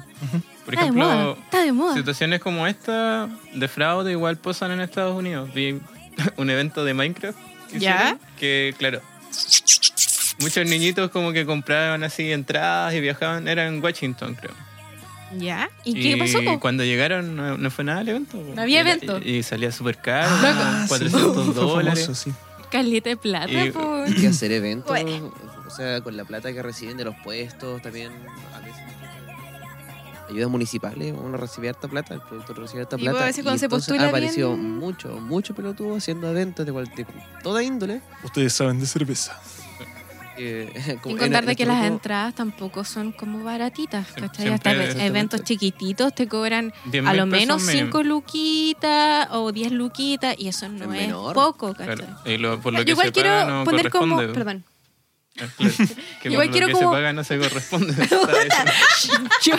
[0.66, 1.14] Por Está de moda.
[1.14, 1.94] ejemplo, Está de moda.
[1.94, 5.54] situaciones como esta de fraude igual pasan en Estados Unidos.
[5.54, 5.80] Vi
[6.38, 7.38] un evento de Minecraft
[7.72, 7.96] que, ¿Ya?
[7.96, 9.02] hicieron, que claro,
[10.42, 14.54] muchos niñitos como que compraban así entradas y viajaban, era en Washington creo.
[15.38, 15.70] ¿Ya?
[15.84, 16.40] ¿Y, qué pasó?
[16.44, 16.60] po?
[16.60, 18.42] cuando llegaron no, no fue nada el evento.
[18.56, 19.20] No había Era- evento.
[19.24, 20.88] Y, y salía súper caro, Ah, sí.
[20.90, 22.06] 400 Fue dólares.
[22.06, 22.34] famoso, sí.
[22.72, 24.04] Caleta de plata, Y- po.
[24.06, 25.34] Hay que hacer eventos, Bueno.
[25.66, 28.12] o sea, con la plata que reciben de los puestos, también
[28.56, 28.82] a veces
[30.30, 33.22] ayudas municipales, uno recibe harta plata, el productor recibe harta Y plata.
[33.24, 36.72] a veces cuando se entonces postula ha aparecido bien- mucho, mucho pelotudo haciendo eventos de,
[36.74, 37.06] cual- de
[37.44, 38.02] toda índole.
[38.24, 39.40] Ustedes saben de cerveza.
[40.38, 40.72] Eh,
[41.04, 44.50] Sin en contar de que las entradas tampoco son como baratitas, ¿cachai?
[44.50, 44.72] Hasta
[45.06, 47.88] eventos chiquititos te cobran 10 a lo menos pesos mínimo.
[47.88, 51.96] 5 luquitas o 10 luquitas y eso no Es es, poco, ¿cachai?
[51.98, 54.18] Claro, y lo- por lo Yo que igual se quiero paga no poner como.
[54.18, 54.64] Perdón.
[55.40, 55.46] Ah.
[56.24, 57.94] Que Igual quiero lo que como- se paga no se corresponde.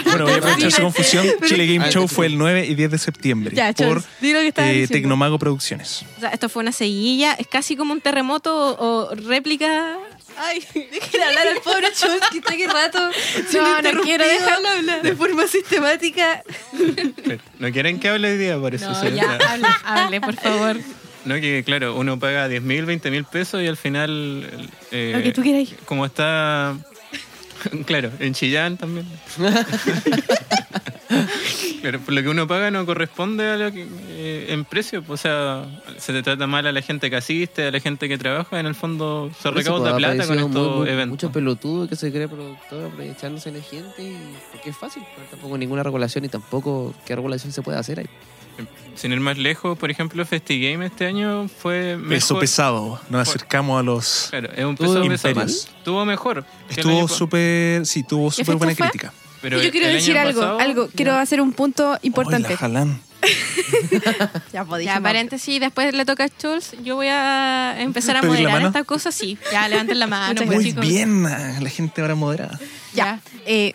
[0.04, 1.26] Bueno, voy a aprovechar su confusión.
[1.46, 4.86] Chile Game Ah, Show fue el 9 y 10 de septiembre Ya, por eh.
[4.90, 6.04] Tecnomago Producciones.
[6.16, 9.96] O sea, esto fue una seguilla, es casi como un terremoto o, o réplica
[10.40, 13.10] Ay, déjenme hablar al pobre Schultz que está aquí rato.
[13.54, 15.02] No, no quiero dejarlo hablar.
[15.02, 16.42] De forma sistemática.
[17.58, 18.90] No quieren que hable hoy día, por eso.
[18.90, 20.76] No, ya, hable, hable, por favor.
[21.24, 24.46] No, que claro, uno paga 10 mil, 20 mil pesos y al final.
[24.92, 25.68] eh, Lo que tú quieras.
[25.84, 26.76] Como está.
[27.86, 29.04] Claro, en Chillán también.
[31.80, 33.86] Claro, por lo que uno paga no corresponde a lo que,
[34.48, 35.02] en precio.
[35.08, 35.64] O sea,
[35.98, 38.58] se te trata mal a la gente que asiste, a la gente que trabaja.
[38.60, 41.08] En el fondo se recauda pues, plata con estos muy- muy- eventos.
[41.10, 44.16] Mucho pelotudo que se cree productor aprovechándose de la gente y
[44.52, 48.06] porque es fácil, tampoco ninguna regulación y tampoco qué regulación se puede hacer ahí.
[48.96, 52.08] Sin ir más lejos, por ejemplo, FestiGame este año fue mejor.
[52.08, 53.00] Peso pesado.
[53.08, 54.26] Nos acercamos a los.
[54.30, 55.46] Claro, es un Tuvo peso pesado.
[55.46, 56.44] Estuvo mejor.
[56.68, 57.86] Estuvo súper.
[57.86, 58.88] Sí, tuvo súper buena fue?
[58.88, 59.12] crítica.
[59.40, 60.88] pero Yo quiero decir algo, pasado- algo.
[60.92, 62.56] Quiero hacer un punto importante.
[64.52, 66.72] ya, pues, Ya, paréntesis, después le toca a Schultz.
[66.82, 68.66] Yo voy a empezar a ¿Pedir la moderar mano?
[68.68, 69.38] esta cosa, sí.
[69.52, 70.86] Ya, levanten la mano, pues, Muy chicos.
[70.86, 72.58] bien, ah, la gente ahora moderada.
[72.94, 73.20] Ya.
[73.46, 73.72] eh,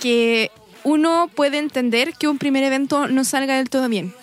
[0.00, 0.50] que
[0.82, 4.14] uno puede entender que un primer evento no salga del todo bien.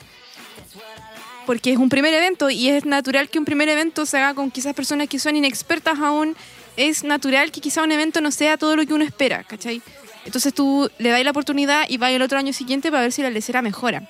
[1.46, 4.52] Porque es un primer evento y es natural que un primer evento se haga con
[4.52, 6.36] quizás personas que son inexpertas aún.
[6.78, 9.82] Es natural que quizás un evento no sea todo lo que uno espera, ¿cachai?
[10.24, 13.24] Entonces tú le das la oportunidad y vas el otro año siguiente para ver si
[13.24, 14.04] la lecera mejora.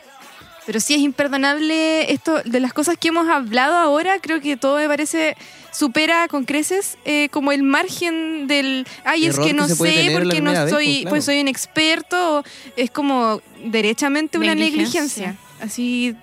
[0.66, 4.20] Pero sí es imperdonable esto de las cosas que hemos hablado ahora.
[4.20, 5.36] Creo que todo me parece
[5.72, 9.76] supera con creces eh, como el margen del ay es Error que que no sé
[10.14, 12.44] porque no primera vez, soy pues, pues, soy un experto o
[12.76, 15.28] es como derechamente una Negligencia.
[15.28, 16.16] negligencia así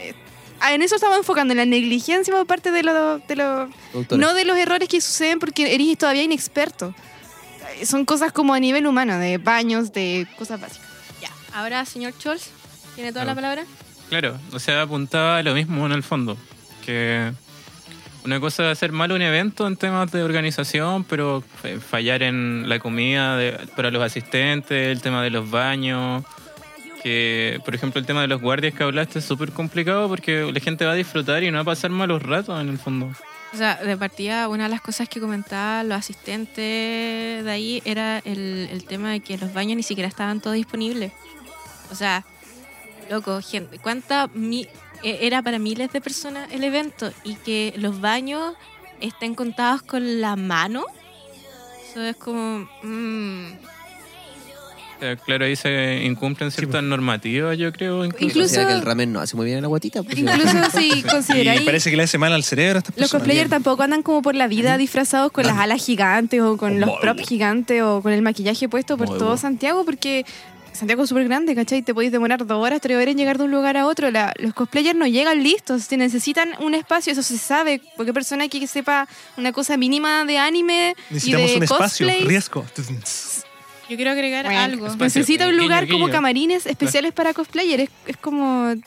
[0.00, 0.12] eh,
[0.72, 3.36] en eso estamos enfocando en la negligencia por parte de los de
[3.92, 4.20] Productores.
[4.20, 6.94] no de los errores que suceden porque eres todavía inexperto
[7.84, 10.88] son cosas como a nivel humano de baños de cosas básicas
[11.22, 12.50] Ya, ahora, señor Schultz,
[12.94, 13.64] ¿tiene toda la palabra?
[14.08, 16.36] Claro, o sea, apuntaba a lo mismo en el fondo.
[16.84, 17.32] Que
[18.24, 22.68] una cosa es hacer mal un evento en temas de organización, pero fa- fallar en
[22.68, 26.24] la comida de- para los asistentes, el tema de los baños.
[27.02, 30.60] Que, por ejemplo, el tema de los guardias que hablaste es súper complicado porque la
[30.60, 33.10] gente va a disfrutar y no va a pasar malos ratos en el fondo.
[33.52, 38.18] O sea, de partida, una de las cosas que comentaban los asistentes de ahí era
[38.24, 41.12] el, el tema de que los baños ni siquiera estaban todos disponibles.
[41.90, 42.24] O sea,
[43.10, 44.68] loco, gente, ¿cuánta mi-
[45.02, 48.54] e- era para miles de personas el evento y que los baños
[49.00, 50.84] estén contados con la mano?
[51.90, 52.68] Eso es como...
[52.82, 53.52] mm,
[55.00, 58.04] sea, claro, ahí se incumplen ciertas normativas, yo creo.
[58.04, 58.24] Incluso.
[58.26, 60.02] Incluso- que el ramen no hace muy bien a la guatita.
[60.02, 63.10] pues, incluso si Y consideráis parece que le hace mal al cerebro a estas Los
[63.10, 66.90] cosplayers tampoco andan como por la vida disfrazados con las alas gigantes o con los
[67.00, 69.40] props gigantes o con el maquillaje puesto por Muy todo bueno.
[69.42, 70.24] Santiago porque
[70.74, 71.82] Santiago es súper grande, ¿cachai?
[71.82, 74.10] Te podéis demorar dos horas, tres horas en llegar de un lugar a otro.
[74.10, 77.80] La- los cosplayers no llegan listos, si necesitan un espacio, eso se sabe.
[77.96, 79.06] Porque persona que sepa
[79.36, 82.64] una cosa mínima de anime Necesitamos y de un espacio, cosplay, riesgo.
[83.88, 84.86] yo quiero agregar Bueno, algo.
[84.88, 85.04] espacio.
[85.20, 87.84] necesita un Guiño, lugar como camarines especiales para cosplayers.
[87.84, 88.82] Es, es como el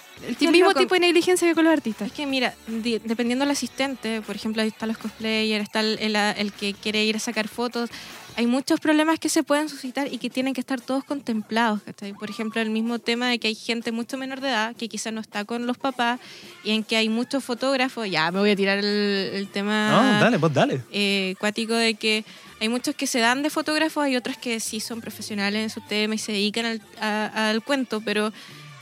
[0.51, 0.79] mismo loco.
[0.79, 2.07] tipo de negligencia que con los artistas.
[2.07, 5.97] Es que mira, di- dependiendo del asistente, por ejemplo, ahí están los cosplayers, está el,
[5.99, 7.89] el- el que quiere ir a sacar fotos,
[8.37, 11.81] hay muchos problemas que se pueden suscitar y que tienen que estar todos contemplados.
[11.81, 12.13] ¿cachai?
[12.13, 15.11] Por ejemplo, el mismo tema de que hay gente mucho menor de edad que quizás
[15.11, 16.19] no está con los papás
[16.63, 20.19] y en que hay muchos fotógrafos, ya me voy a tirar el, el tema No,
[20.19, 20.81] dale, vos dale.
[20.91, 22.23] eh, cuático de que
[22.59, 25.81] hay muchos que se dan de fotógrafos, hay otros que sí son profesionales en su
[25.81, 28.31] tema y se dedican al, a- al cuento, pero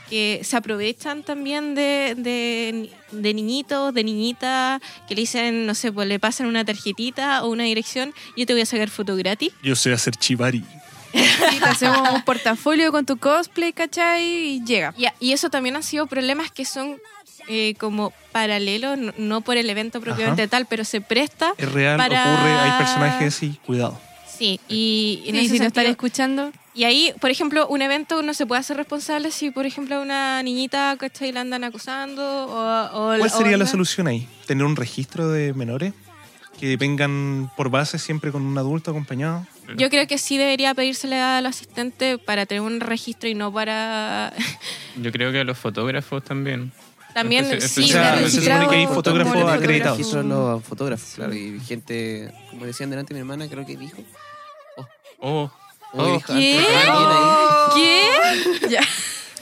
[0.08, 5.92] que se aprovechan también de, de, de niñitos, de niñitas, que le dicen, no sé,
[5.92, 9.52] pues le pasan una tarjetita o una dirección, yo te voy a sacar foto gratis.
[9.62, 10.64] Yo sé hacer chivari.
[11.12, 14.24] Sí, te hacemos un portafolio con tu cosplay, ¿cachai?
[14.24, 14.92] Y llega.
[14.98, 16.98] Y, y eso también han sido problemas que son
[17.48, 21.54] eh, como paralelos, no, no por el evento propiamente tal, pero se presta.
[21.56, 23.98] Es real, Para- ocurre, hay personajes así, cuidado.
[24.36, 26.52] Sí, y Sí, ese si no están sentido- escuchando.
[26.76, 30.00] Y ahí, por ejemplo, un evento no se puede hacer responsable si, por ejemplo, a
[30.00, 31.32] una niñita, ¿cachai?
[31.32, 33.14] La andan acusando o...
[33.14, 34.28] o ¿Cuál sería la solución ahí?
[34.46, 35.94] ¿Tener un registro de menores?
[36.60, 39.46] Que vengan por base siempre con un adulto acompañado.
[39.78, 44.34] Yo creo que sí debería pedírsele al asistente para tener un registro y no para...
[45.00, 46.72] Yo creo que a los fotógrafos también.
[47.14, 49.58] También, sí, o sea, se supone que hay fotógrafos fotógrafo.
[49.58, 49.96] acreditados.
[49.96, 51.34] Registro los fotógrafos, claro.
[51.34, 54.02] Y gente, como decían delante mi hermana, creo que dijo.
[55.18, 55.50] Oh, o
[55.92, 56.18] Oh.
[56.26, 56.60] ¿Qué?
[57.74, 58.68] ¿Qué?
[58.70, 58.80] ya.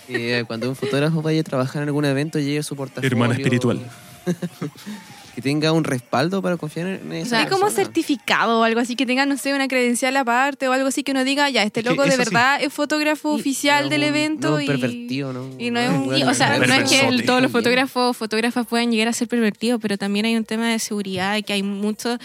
[0.09, 3.09] eh, cuando un fotógrafo vaya a trabajar en algún evento, lleve su portafolio.
[3.09, 3.81] Hermana espiritual.
[5.35, 9.05] que tenga un respaldo para confiar en esa sea, como certificado o algo así que
[9.05, 12.05] tenga, no sé, una credencial aparte o algo así que uno diga, ya, este loco
[12.05, 12.19] de sí.
[12.19, 15.51] verdad es fotógrafo Y- oficial No, del un- evento no, un y, pervertido, ¿no?
[15.59, 19.09] y no es un- o sea, no es que todos los fotógrafos fotógrafas pueden llegar
[19.09, 22.17] a ser pervertidos, pero también hay un tema de seguridad y que hay mucho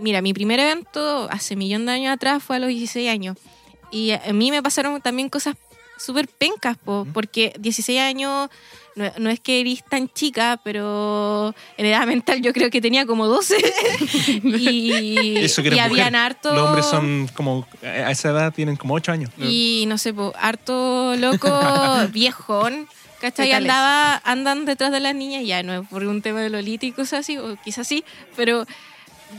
[0.00, 3.36] mira, mi primer evento hace millón de años atrás fue a los 16 años.
[3.90, 5.56] Y a mí me pasaron también cosas
[5.96, 8.50] súper pencas, po, porque 16 años
[8.96, 13.06] no, no es que eres tan chica, pero en edad mental yo creo que tenía
[13.06, 13.56] como 12.
[14.44, 16.16] y Eso que y habían mujer.
[16.16, 16.54] harto...
[16.54, 19.30] Los hombres son como, a esa edad tienen como 8 años.
[19.38, 21.48] Y no sé, po, harto loco,
[22.12, 22.86] viejón,
[23.20, 23.52] ¿cachai?
[23.52, 26.92] Andaba, andan detrás de las niñas, ya no es por un tema de Lolita y
[26.92, 28.04] cosas así, o quizás sí,
[28.36, 28.64] pero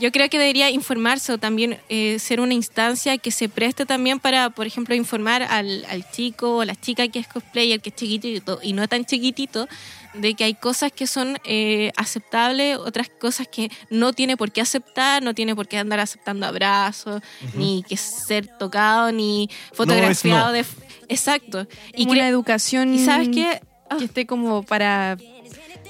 [0.00, 4.20] yo creo que debería informarse o también eh, ser una instancia que se preste también
[4.20, 7.96] para, por ejemplo, informar al, al chico o la chica que es cosplayer, que es
[7.96, 9.68] chiquitito y no tan chiquitito,
[10.14, 14.60] de que hay cosas que son eh, aceptables, otras cosas que no tiene por qué
[14.60, 17.22] aceptar, no tiene por qué andar aceptando abrazos,
[17.54, 20.52] ni que ser tocado, ni fotografiado no.
[20.52, 20.64] de...
[21.08, 21.66] Exacto.
[21.94, 23.60] Y Y, una educación y sabes qué?
[23.88, 25.16] Ah, que esté como para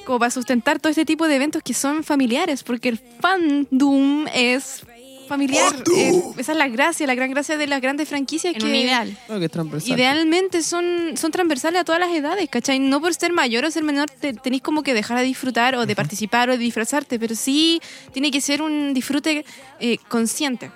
[0.07, 4.83] como para sustentar todo este tipo de eventos que son familiares, porque el fandom es
[5.27, 5.75] familiar.
[5.95, 8.75] Eh, esa es la gracia, la gran gracia de las grandes franquicias en que un
[8.75, 9.17] ideal.
[9.27, 9.93] Que es transversal.
[9.99, 12.79] Idealmente son, son transversales a todas las edades, ¿cachai?
[12.79, 15.85] No por ser mayor o ser menor te, tenéis como que dejar de disfrutar o
[15.85, 17.81] de participar o de disfrazarte, pero sí
[18.13, 19.45] tiene que ser un disfrute
[19.81, 20.71] eh, consciente.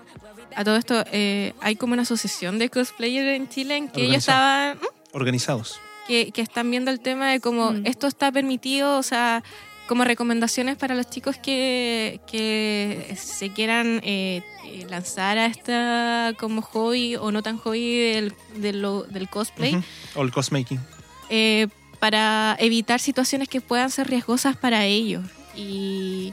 [0.57, 4.17] A todo esto, eh, hay como una asociación de cosplayers en Chile en que ellos
[4.17, 4.79] estaban...
[4.79, 4.87] ¿Mm?
[5.13, 5.81] Organizados.
[6.11, 7.87] Que, que están viendo el tema de cómo Mm.
[7.87, 9.45] esto está permitido, o sea,
[9.87, 16.63] como recomendaciones para los chicos que, que se quieran eh, eh, lanzar a esta como
[16.63, 19.81] hobby o no tan hobby del, del, cosplay.
[20.17, 20.81] O el cosmaking.
[21.29, 21.69] eh,
[22.01, 25.23] para evitar situaciones que puedan ser riesgosas para ellos.
[25.55, 26.33] Y,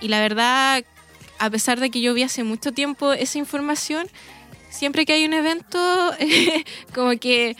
[0.00, 0.82] y la verdad,
[1.38, 4.06] a pesar de que yo vi hace mucho tiempo esa información,
[4.70, 5.78] siempre que hay un evento,
[6.94, 7.56] como que,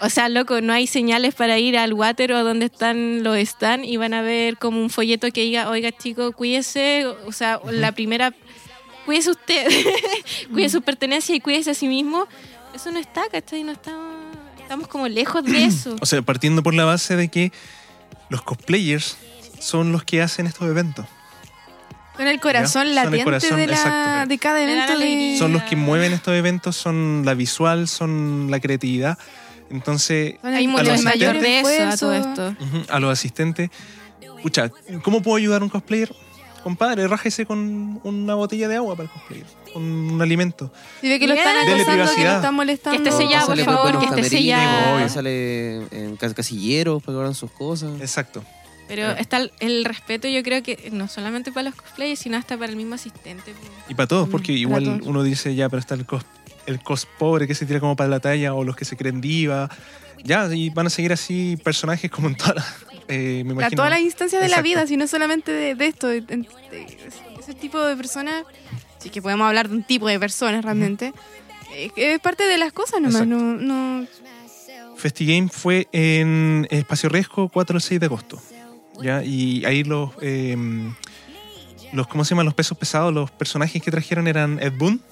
[0.00, 3.38] o sea, loco, no hay señales para ir al water o a donde están los
[3.38, 7.60] stands y van a ver como un folleto que diga, oiga chico, cuídese, o sea,
[7.70, 8.34] la primera,
[9.06, 9.66] cuídese usted,
[10.52, 12.26] cuide su pertenencia y cuídese a sí mismo.
[12.74, 13.62] Eso no está, ¿cachai?
[13.62, 13.92] No está,
[14.60, 15.96] estamos como lejos de eso.
[16.00, 17.52] O sea, partiendo por la base de que
[18.28, 19.16] los cosplayers
[19.60, 21.06] son los que hacen estos eventos.
[22.16, 24.28] Con el corazón el latente corazón, de, la, exacto.
[24.28, 24.98] de cada evento.
[24.98, 25.36] de-.
[25.36, 29.18] Son los que mueven estos eventos, son la visual, son la creatividad.
[29.70, 32.56] Entonces, Hay mucho mayor asistentes- de eso a todo esto.
[32.60, 33.70] ujú, a los asistentes,
[34.42, 34.70] pucha,
[35.02, 36.14] ¿cómo puedo ayudar a un cosplayer?
[36.62, 40.72] Compadre, rájese con una botella de agua para el cosplayer, con un alimento.
[41.02, 43.02] Si ve que lo están acosando, que lo están molestando.
[43.02, 45.00] Que esté sellado, por favor, que esté sellado.
[45.00, 48.00] Pásale en cas- casilleros para que hagan sus cosas.
[48.00, 48.42] Exacto.
[48.88, 52.56] Pero está el, el respeto, yo creo que no solamente para los cosplayers, sino hasta
[52.58, 53.54] para el mismo asistente.
[53.88, 55.00] Y para todos, Mm, porque igual todos.
[55.04, 56.22] uno dice, ya, pero está el cos,
[56.66, 59.20] el cos pobre que se tira como para la talla, o los que se creen
[59.20, 59.68] diva.
[60.22, 62.66] Ya, y van a seguir así personajes como en todas las.
[63.08, 63.76] eh, me a imagino.
[63.76, 66.06] todas las instancias de la vida, sino solamente de, de esto.
[66.08, 66.98] de- de- de-
[67.38, 68.44] ese tipo de personas,
[68.98, 71.12] sí que podemos hablar de un tipo de personas realmente,
[71.74, 73.20] eh, es parte de las cosas nomás.
[73.22, 73.36] Exacto.
[73.36, 74.06] No, no,
[74.96, 78.40] FestiGame fue en Espacio Riesgo 4 al 6 de agosto.
[79.02, 79.22] ¿ya?
[79.22, 80.56] Y ahí los, eh,
[81.92, 82.46] los, ¿cómo se llaman?
[82.46, 85.02] Los pesos pesados, los personajes que trajeron eran Ed Boon,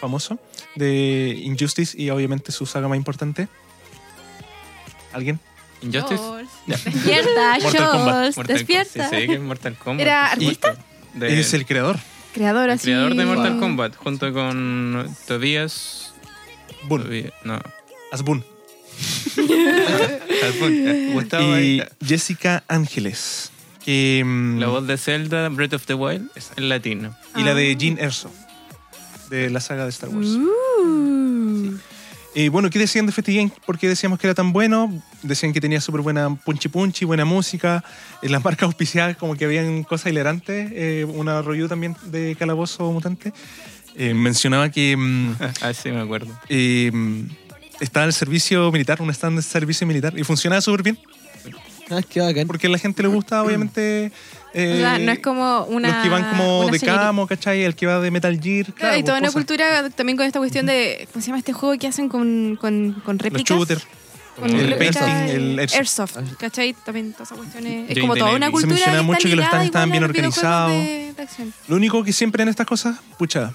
[0.00, 0.38] famoso,
[0.76, 3.48] de Injustice y obviamente su saga más importante.
[5.12, 5.40] ¿Alguien?
[5.82, 6.22] Injustice.
[6.66, 8.14] Despierta, Mortal Kombat.
[8.16, 9.08] Jules, Mortal despierta.
[9.10, 10.00] Sí, sí, que es Mortal Kombat.
[10.02, 10.76] ¿Era artista?
[11.14, 11.98] De- es el creador,
[12.34, 12.84] creador el así.
[12.84, 13.60] creador de Mortal Wow.
[13.60, 16.14] Kombat, junto con Tobias.
[16.84, 17.58] Boon, Tobias- no.
[18.12, 18.44] As Boon.
[19.38, 20.92] Al punto.
[21.12, 22.06] Gustavo ahí Y.
[22.06, 23.50] Jessica Ángeles,
[23.84, 27.16] que, mm, La voz de Zelda, Breath of the Wild, en latino.
[27.36, 27.78] y la de Ah.
[27.78, 28.30] Jean Erso,
[29.30, 30.28] de la saga de Star Wars.
[30.28, 31.76] Uh.
[32.34, 33.50] Eh, bueno, ¿qué decían de FestiGame?
[33.64, 34.92] ¿Por qué decíamos que era tan bueno?
[35.22, 37.82] Decían que tenía súper buena punchi punchi, buena música.
[38.20, 40.70] En las marcas auspiciadas como que habían cosas hilarantes.
[40.74, 43.32] Eh, una review también de Calabozo Mutante.
[43.94, 46.38] Eh, mencionaba que mm, Ah, sí, me acuerdo.
[46.50, 46.92] eh,
[47.80, 50.98] estaba el servicio militar, un stand de servicio militar, y funcionaba súper bien.
[51.90, 52.46] Ah, qué bacán.
[52.46, 54.10] Porque a la gente le gusta, obviamente...
[54.54, 55.88] eh, O sea, no es como una.
[55.94, 57.02] los que van como una de señorita.
[57.04, 57.62] camo, ¿cachai?
[57.62, 58.72] El que va de Metal Gear.
[58.74, 59.34] Claro, y toda una cosas.
[59.34, 62.92] cultura también con esta cuestión de, ¿cómo se llama este juego que hacen con, con,
[63.04, 63.56] con Los réplicas?
[63.56, 63.86] shooters.
[64.36, 65.76] Con el painting, el airsoft.
[66.18, 66.18] airsoft.
[66.38, 66.74] ¿Cachai?
[66.84, 67.82] También todas esas cuestiones.
[67.84, 68.46] Es Jane como toda una Navy.
[68.48, 70.72] Se cultura mencionaba que mucho que los stands estaban bien los organizados.
[71.68, 73.52] Lo único que siempre en estas cosas, pucha,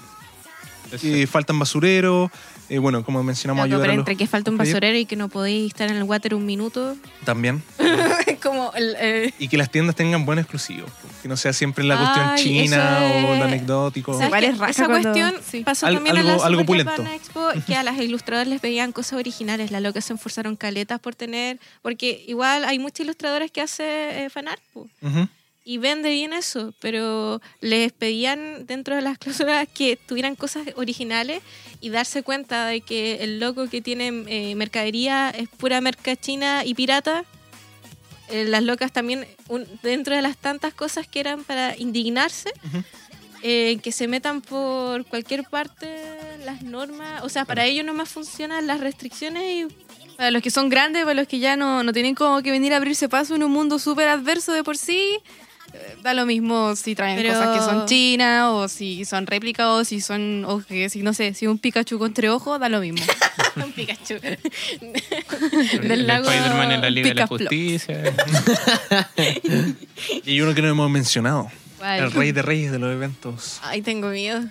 [1.00, 2.30] que faltan basureros,
[2.68, 5.04] eh, bueno, como mencionamos, Loco, ayudar pero a los entre que falta un basurero y
[5.06, 6.96] que no podéis estar en el water un minuto.
[7.24, 7.62] también.
[8.42, 8.96] Como el.
[8.98, 10.90] eh, Y que las tiendas tengan buenos exclusivos,
[11.22, 14.18] que no sea siempre la cuestión Ay, china es- o lo anecdótico.
[14.18, 15.62] ¿sabes es Esa cuando- cuestión sí.
[15.62, 17.02] pasó Al- también en algo- la algo pulento.
[17.14, 19.70] Expo, que a las ilustradoras les pedían cosas originales.
[19.70, 21.60] Las locas se esforzaron caletas por tener.
[21.82, 24.60] Porque igual hay muchas ilustradoras que hacen eh, fanart.
[24.72, 24.88] po.
[25.02, 25.28] Ujú.
[25.64, 31.42] Y vende bien eso, pero les pedían dentro de las cláusulas que tuvieran cosas originales
[31.80, 36.64] y darse cuenta de que el loco que tiene eh, mercadería es pura merca china
[36.64, 37.24] y pirata.
[38.28, 42.82] Eh, las locas también, un- dentro de las tantas cosas que eran para indignarse, Ujú.
[43.42, 45.88] eh, que se metan por cualquier parte
[46.44, 49.66] las normas, o sea, para ellos nomás funcionan las restricciones y
[50.16, 52.72] Para los que son grandes, para los que ya no, no tienen como que venir
[52.72, 55.18] a abrirse paso en un mundo súper adverso de por sí,
[56.02, 59.84] da lo mismo si traen Pero- cosas que son chinas o si son réplicas o
[59.84, 62.80] si son, o que si no sé, si un Pikachu con tres ojos, da lo
[62.80, 63.02] mismo.
[63.56, 64.14] un Pikachu.
[64.22, 67.26] El Del lago Spider-Man en la Liga de la.
[67.26, 68.02] Justicia.
[70.24, 71.50] Y uno que no hemos mencionado.
[71.78, 72.00] ¿Cuál?
[72.00, 73.60] El rey de reyes de los eventos.
[73.62, 74.42] Ay, tengo miedo.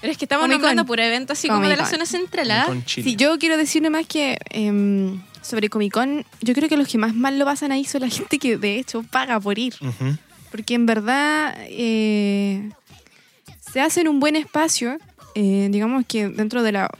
[0.00, 2.66] Pero es que estamos nombrando por eventos así como de la zona central, ¿ah?
[2.86, 6.98] Sí, yo quiero decirle más que em, sobre Comic Con, yo creo que los que
[6.98, 9.74] más mal lo pasan ahí son la gente que de hecho paga por ir.
[9.80, 10.16] Ujú.
[10.50, 12.70] Porque en verdad eh,
[13.72, 14.98] se hace en un buen espacio.
[15.34, 16.90] eh, digamos que dentro de la.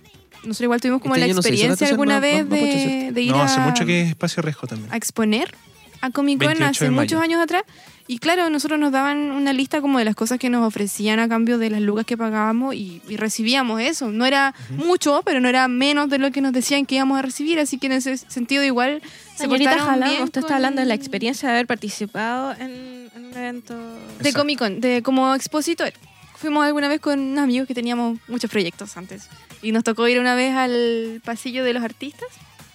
[0.44, 3.22] Nosotros igual tuvimos como Este la no experiencia alguna vez no- no puede de, de
[3.22, 4.92] ir No, a, hace mucho que es espacio riesgo también.
[4.92, 5.52] a exponer
[6.00, 7.62] a Comic Con 28 hace de muchos años atrás.
[8.10, 11.28] Y claro, nosotros nos daban una lista como de las cosas que nos ofrecían a
[11.28, 14.10] cambio de las lucas que pagábamos y, y recibíamos eso.
[14.10, 17.22] No era mucho, pero no era menos de lo que nos decían que íbamos a
[17.22, 17.58] recibir.
[17.58, 19.02] Así que en ese sentido igual
[19.34, 23.10] se Señorita portaron Jalán, bien usted está hablando de la experiencia de haber participado en,
[23.14, 23.74] en un evento.
[23.76, 24.38] De Exacto.
[24.38, 25.92] Comic Con, de como expositor.
[26.36, 29.28] Fuimos alguna vez con unos amigos que teníamos muchos proyectos antes.
[29.60, 32.28] Y nos tocó ir una vez al pasillo de los artistas,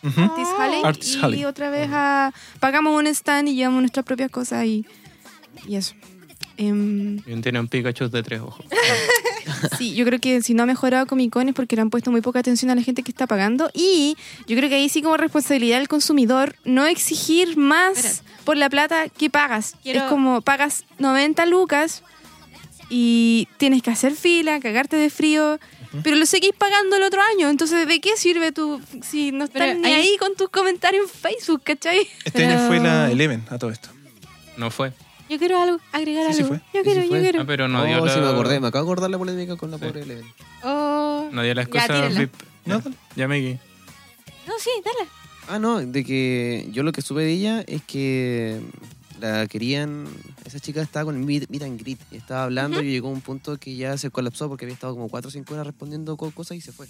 [0.03, 0.21] Ujú.
[0.21, 4.65] Artist Alley, Artist y otra vez a, pagamos un stand y llevamos nuestras propias cosas
[4.65, 4.85] y,
[5.67, 5.93] y eso.
[6.57, 8.63] Em, Y tiene un Pikachu de tres ojos.
[9.77, 12.11] sí, yo creo que si no ha mejorado Comic Con es porque le han puesto
[12.11, 13.71] muy poca atención a la gente que está pagando.
[13.73, 14.15] Y
[14.47, 18.29] yo creo que ahí sí como responsabilidad del consumidor no exigir más Espera.
[18.43, 19.75] por la plata que pagas.
[19.81, 22.03] Quiero- Es como pagas 90 lucas
[22.89, 25.59] y tienes que hacer fila, cagarte de frío,
[26.03, 27.49] pero lo seguís pagando el otro año.
[27.49, 31.03] Entonces, ¿de qué sirve tú si no Pero estás ni ahí- ahí con tus comentarios
[31.03, 32.07] en Facebook, cachai?
[32.25, 33.89] Este año fue la Eleven a todo esto.
[34.57, 34.93] No fue.
[35.29, 36.55] Yo quiero algo, agregar Sí, sí algo.
[36.55, 36.61] fue.
[36.73, 37.21] Yo quiero, sí yo fue.
[37.21, 37.41] quiero.
[37.41, 38.13] Ah, pero no oh, dio la...
[38.13, 38.59] sí me acordé.
[38.59, 39.85] Me acabo de acordar la polémica con la Sí.
[39.85, 40.25] pobre Eleven.
[40.63, 41.29] Oh.
[41.31, 42.19] No dio las Ya, cosas tírenla.
[42.19, 42.33] VIP.
[42.65, 43.59] No, Ya, ya me guié.
[44.47, 45.09] No, sí, dale.
[45.47, 48.59] Ah, no, de que yo lo que supe de ella es que
[49.23, 50.05] la querían.
[50.45, 53.21] Esa chica estaba con meet, meet and greet y estaba hablando y llegó a un
[53.21, 56.31] punto que ya se colapsó porque había estado como 4 o 5 horas respondiendo co-
[56.31, 56.87] cosas y se fue.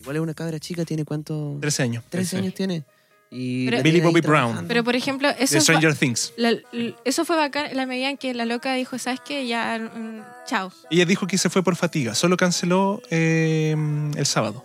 [0.00, 1.56] Igual es una cabra chica, tiene cuánto.
[1.60, 2.04] 13 años.
[2.10, 2.84] 13 años tiene.
[3.30, 4.42] Y Pero- Billy Bobby Brown.
[4.46, 4.68] trabajando.
[4.68, 6.32] Pero por ejemplo, eso fue, Stranger Things.
[6.36, 6.56] la-
[7.04, 9.46] eso fue bacán en la medida en que la loca dijo, ¿sabes qué?
[9.46, 10.72] Ya, mm, chao.
[10.90, 12.14] Ella dijo que se fue por fatiga.
[12.14, 13.74] Solo canceló eh,
[14.16, 14.64] el sábado.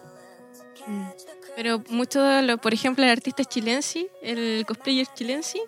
[1.55, 2.19] Pero mucho,
[2.61, 5.59] por ejemplo, el artista chilensi, el cosplayer chilensi,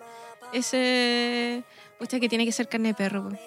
[0.53, 1.63] ese,
[1.99, 3.37] mucha que tiene que ser carne de perro, po.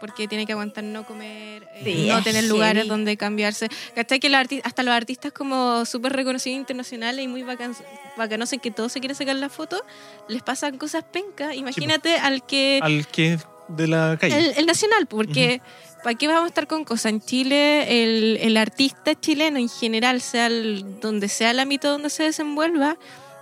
[0.00, 3.68] porque tiene que aguantar no comer, eh, Sí, no tener lugares donde cambiarse.
[3.94, 4.20] ¿Cachai?
[4.20, 7.74] Que los hasta los artistas como súper reconocidos internacionales y muy bacan
[8.16, 9.82] bacanosos en que todos se quieren sacar la foto,
[10.28, 11.54] les pasan cosas pencas.
[11.56, 12.80] Imagínate al que...
[12.82, 13.38] Al que
[13.68, 14.38] de la calle.
[14.38, 15.60] El, el nacional, porque
[16.02, 17.12] ¿para qué vamos a estar con cosas?
[17.12, 22.08] En Chile, el, el artista chileno en general, sea el- donde sea el ámbito donde
[22.08, 22.96] se desenvuelva,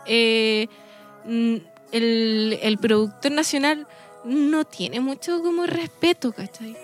[0.07, 0.67] eh,
[1.93, 3.87] el, el productor nacional
[4.25, 6.77] no tiene mucho como respeto, ¿cachai?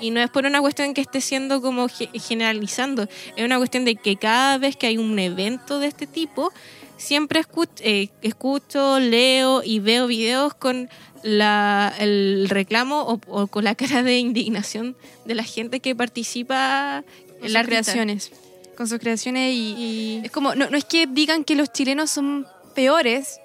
[0.00, 3.04] Y no es por una cuestión que esté siendo como ge- generalizando,
[3.36, 6.52] es una cuestión de que cada vez que hay un evento de este tipo,
[6.96, 7.82] siempre escucho,
[8.22, 10.88] escucho leo y veo videos con
[11.22, 17.02] la, el reclamo o, o con la cara de indignación de la gente que participa
[17.42, 18.30] en las creaciones.
[18.76, 22.10] Con sus creaciones y, Y, Es como, no, no es que digan que los chilenos
[22.10, 23.38] son peores,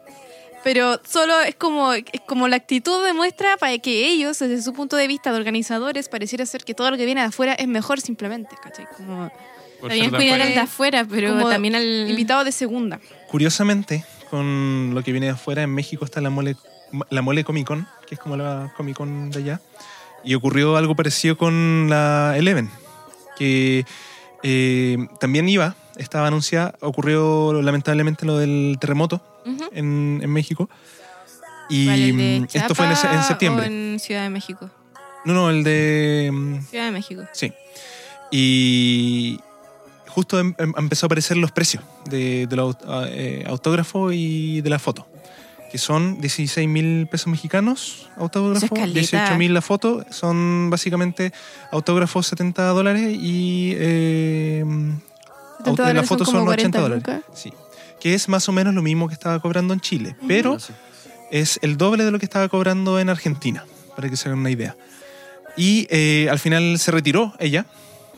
[0.63, 4.95] pero solo es como, es como la actitud demuestra para que ellos, desde su punto
[4.95, 8.01] de vista de organizadores, pareciera ser que todo lo que viene de afuera es mejor
[8.01, 8.87] simplemente, ¿cachai?
[8.97, 9.31] Como
[9.79, 12.09] Por de cuidar al de afuera, pero Como también al...
[12.09, 12.99] invitado de segunda.
[13.27, 16.55] Curiosamente, con lo que viene de afuera, en México está la mole,
[17.09, 19.61] la mole Comic Con, que es como la Comic Con de allá.
[20.23, 22.69] Y ocurrió algo parecido con la Eleven,
[23.37, 23.85] que
[24.43, 26.73] eh, también iba, estaba anunciada.
[26.81, 29.21] Ocurrió lamentablemente lo del terremoto
[29.73, 30.69] en, en México.
[31.69, 33.65] Y ¿Cuál, el de mm, esto fue en, en septiembre.
[33.65, 34.69] o en Ciudad de México?
[35.25, 36.29] No, no, el de.
[36.33, 37.21] mm, Ciudad de México.
[37.31, 37.53] Sí.
[38.31, 39.39] Y
[40.07, 42.75] justo em- em- empezó a aparecer los precios de, de los
[43.07, 45.05] eh, autógrafos y de la foto.
[45.71, 48.99] Que son 16 mil pesos mexicanos autógrafo, Eso es caleta.
[48.99, 50.03] 18 mil la foto.
[50.09, 51.31] Son básicamente
[51.71, 54.65] autógrafos 70 dólares y eh,
[55.59, 57.03] 70 aut- la foto son como son 80 40 dólares.
[57.25, 57.39] lucas.
[57.39, 57.53] Sí.
[57.99, 60.15] Que es más o menos lo mismo que estaba cobrando en Chile.
[60.27, 60.73] Pero Sí.
[61.31, 64.49] es el doble de lo que estaba cobrando en Argentina, para que se hagan una
[64.51, 64.75] idea.
[65.57, 67.65] Y eh, al final se retiró ella,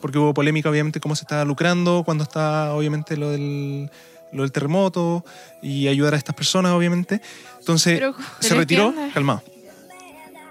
[0.02, 3.90] porque hubo polémica obviamente cómo se estaba lucrando, cuando está obviamente lo del,
[4.32, 5.26] lo del terremoto
[5.62, 7.22] y ayudar a estas personas obviamente.
[7.60, 9.14] Entonces Pero- se pero retiró, entiende.
[9.14, 9.44] calmado.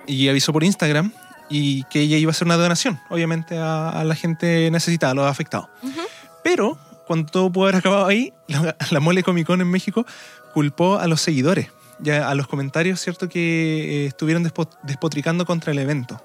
[0.07, 1.13] Y avisó por Instagram
[1.49, 5.15] y que ella iba a hacer una donación, obviamente, a, a la gente necesitada, a
[5.15, 5.69] los afectados.
[6.51, 6.77] Pero
[7.07, 10.05] cuando todo pudo haber acabado ahí, la, Mole Comic Con en México
[10.53, 11.69] culpó a los seguidores,
[12.01, 13.29] ya a los comentarios, ¿cierto?
[13.29, 16.21] Que eh, estuvieron despo- despotricando contra el evento.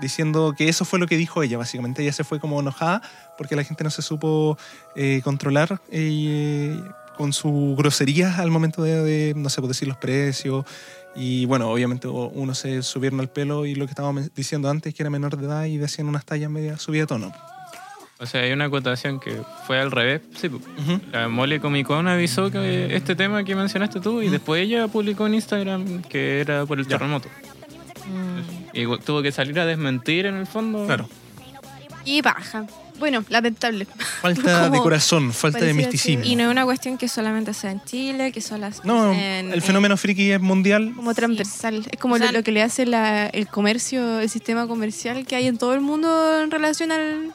[0.00, 2.02] Diciendo que eso fue lo que dijo ella, básicamente.
[2.02, 3.02] Ella se fue como enojada
[3.36, 4.56] porque la gente no se supo
[4.94, 6.80] eh, controlar eh,
[7.18, 10.64] con sus groserías al momento de, no sé, pues, decir los precios.
[11.14, 15.02] Y bueno, obviamente uno se subieron al pelo y lo que estábamos diciendo antes, que
[15.02, 17.55] era menor de edad y decían unas tallas media subida de tono.
[18.18, 20.22] O sea, hay una acotación que fue al revés.
[20.40, 20.50] Sí,
[21.12, 25.26] la Mole Comic Con avisó que este tema que mencionaste tú y después ella publicó
[25.26, 26.96] en Instagram que era por el Ya.
[26.96, 27.28] terremoto.
[28.06, 28.76] Mm.
[28.76, 30.86] Y tuvo que salir a desmentir en el fondo.
[30.86, 31.08] Claro.
[32.06, 32.64] Y baja.
[32.98, 33.86] Bueno, lamentable.
[34.22, 36.24] Falta de corazón, falta de misticismo.
[36.24, 39.52] Y no es una cuestión que solamente sea en Chile, que solo sea No, en-
[39.52, 40.92] el fenómeno friki es mundial.
[40.96, 41.84] Como transversal.
[41.90, 45.26] Es como O sea, lo, lo que le hace la- el comercio, el sistema comercial
[45.26, 47.34] que hay en todo el mundo en relación al.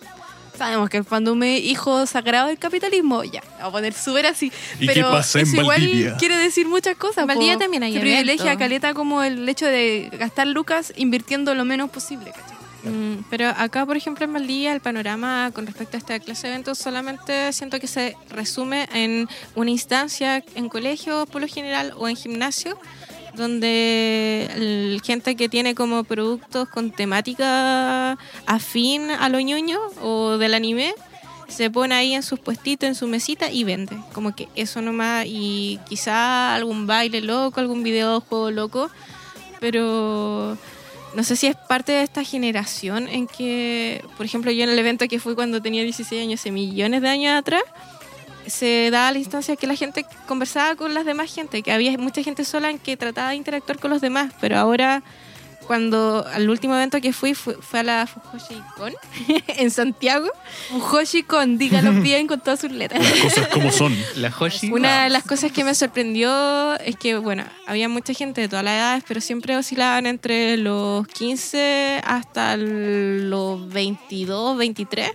[0.62, 4.52] Sabemos que el fandom es hijo sagrado del capitalismo, ya, vamos a poner súper así.
[4.80, 6.18] ¿Y qué pero pasa en eso igual Valdivia?
[6.18, 7.26] quiere decir muchas cosas.
[7.26, 11.66] Valdivia también hay Se privilegia a Caleta como el hecho de gastar lucas invirtiendo lo
[11.66, 12.58] menos posible, ¿cachai?
[12.84, 16.54] Mm, pero acá, por ejemplo, en Valdivia, el panorama con respecto a esta clase de
[16.54, 22.08] eventos solamente siento que se resume en una instancia en colegio, por lo general, o
[22.08, 22.78] en gimnasio,
[23.36, 30.54] donde el- gente que tiene como productos con temática afín a lo ñoño o del
[30.54, 30.94] anime,
[31.48, 33.98] se pone ahí en sus puestitos, en su mesita y vende.
[34.14, 38.90] Como que eso nomás, y quizá algún baile loco, algún videojuego loco,
[39.60, 40.58] pero
[41.14, 44.80] no sé si es parte de esta generación en que, por ejemplo, yo en el
[44.80, 47.64] evento que fui cuando tenía 16 años, hace millones de años atrás,
[48.48, 52.24] se daba la instancia que la gente conversaba con las demás gente, que había mucha
[52.24, 55.04] gente sola en que trataba de interactuar con los demás, pero ahora
[55.72, 58.94] cuando al último evento que fui fue, fue a la Fujoshi Con
[59.48, 60.30] en Santiago,
[60.70, 63.06] Fujoshi con, dígalo bien con todas sus letras.
[63.22, 63.96] Cosas como son.
[64.18, 64.70] La Hoshi.
[64.72, 68.66] Una de las cosas que me sorprendió es que, bueno, había mucha gente de todas
[68.66, 75.12] las edades, pero siempre oscilaban entre los 15 hasta los 22, 23.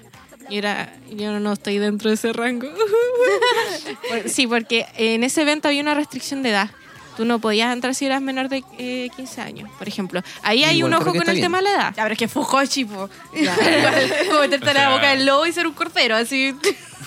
[0.48, 2.68] Y era, yo no estoy dentro de ese rango.
[4.26, 6.70] Sí, porque en ese evento había una restricción de edad.
[7.16, 10.22] Tú no podías entrar si eras menor de eh, 15 años, por ejemplo.
[10.42, 11.40] Ahí hay Igual un ojo con el bien.
[11.42, 11.94] tema de la edad.
[11.96, 13.08] Ya, pero es que Fujoshi, po.
[14.30, 16.54] Como meterte O en la sea- boca del lobo y ser un cordero, así.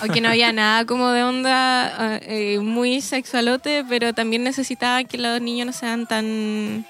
[0.01, 5.17] Aunque no había nada como de onda eh, eh, muy sexualote, pero también necesitaba que
[5.17, 6.85] los niños no sean tan...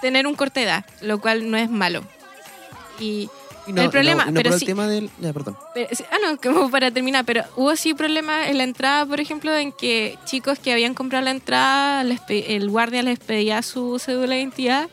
[0.00, 2.02] tener un corte de edad, lo cual no es malo.
[3.00, 3.28] Y
[3.72, 5.10] no- el problema, no, pero por sí- el tema del.
[5.20, 5.56] Ya, perdón.
[5.74, 9.20] pero- sí, ah, no, como para terminar, pero hubo sí problemas en la entrada, por
[9.20, 13.62] ejemplo, en que chicos que habían comprado la entrada, les pe- el guardia les pedía
[13.62, 14.88] su cédula de identidad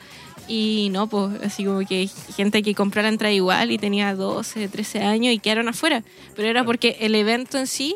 [0.47, 4.67] y no, pues así como que gente que compró la entrada igual y tenía 12,
[4.67, 6.03] 13 años y quedaron afuera.
[6.35, 7.95] Pero era porque el evento en sí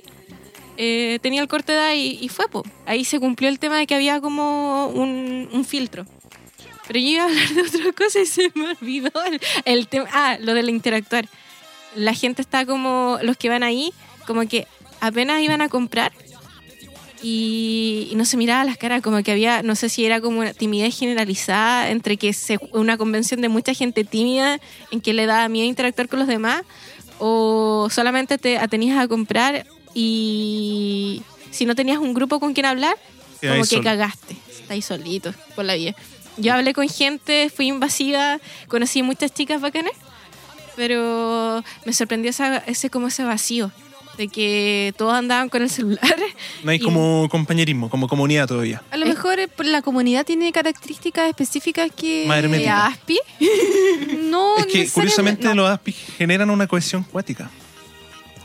[0.78, 2.64] eh, tenía el corte de edad y, y fue, pues.
[2.86, 6.06] Ahí se cumplió el tema de que había como un, un filtro.
[6.90, 10.10] Pero yo iba a hablar de otra cosa y se me olvidó el, el tema.
[10.12, 11.30] Ah, lo del interactuar.
[11.96, 13.94] La gente está como, los que van ahí,
[14.26, 14.66] como que
[15.00, 16.12] apenas iban a comprar
[17.22, 20.40] y, y no se miraba las caras, como que había, no sé si era como
[20.40, 24.60] una timidez generalizada entre que se, una convención de mucha gente tímida
[24.90, 26.64] en que le daba miedo interactuar con los demás
[27.20, 31.22] o solamente te atenías a comprar y
[31.52, 32.96] si no tenías un grupo con quien hablar,
[33.42, 35.96] como que cagaste, estáis solitos por la vida.
[36.40, 39.94] Yo hablé con gente, fui invasiva, conocí muchas chicas bacanas,
[40.76, 43.72] pero me sorprendió esa- ese como ese vacío
[44.18, 46.00] de que todos andaban con el celular.
[46.64, 48.82] No hay Y- como compañerismo, como comunidad todavía.
[48.92, 52.28] A lo mejor la comunidad tiene características específicas que.
[52.28, 53.20] ¿De Aspi?
[54.30, 55.56] No, es que curiosamente no.
[55.56, 57.50] los ASPI generan una cohesión cuática.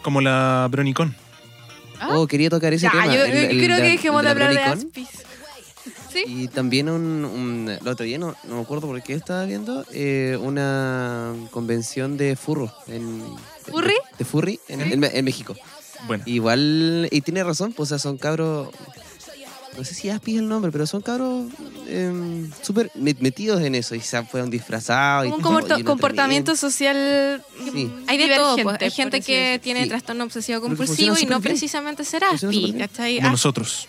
[0.03, 1.15] Como la Bronicon.
[2.01, 2.09] ¿Ah?
[2.13, 3.07] Oh, quería tocar ese Ya, tema.
[3.07, 4.61] yo, el- yo el creo que dejemos de la hablar de.
[4.63, 5.09] Aspis.
[6.15, 6.25] ¿Sí?
[6.27, 9.85] Y también un, un- el otro día, no, no me acuerdo por qué estaba viendo,
[9.93, 12.73] eh, una convención de furro.
[12.87, 13.23] En,
[13.71, 13.89] ¿Furry?
[13.95, 15.55] De, de furry en, en- en México.
[16.07, 18.69] Bueno, Igual, y tiene razón, pues o sea, son cabros,
[19.77, 21.47] no sé si Aspi es el nombre, pero son cabros
[21.89, 25.27] em, súper met- metidos en eso y se fueron disfrazados.
[25.27, 27.43] y Un todo, y un comportamiento social.
[27.65, 27.87] Sí.
[27.87, 28.77] mm, Hay de todo, pues.
[28.83, 29.89] hay gente que tiene Sí.
[29.89, 31.43] trastorno obsesivo compulsivo y no bien.
[31.43, 32.79] precisamente ser Funciona Aspi.
[32.79, 33.17] ¿cachai?
[33.17, 33.89] como nosotros.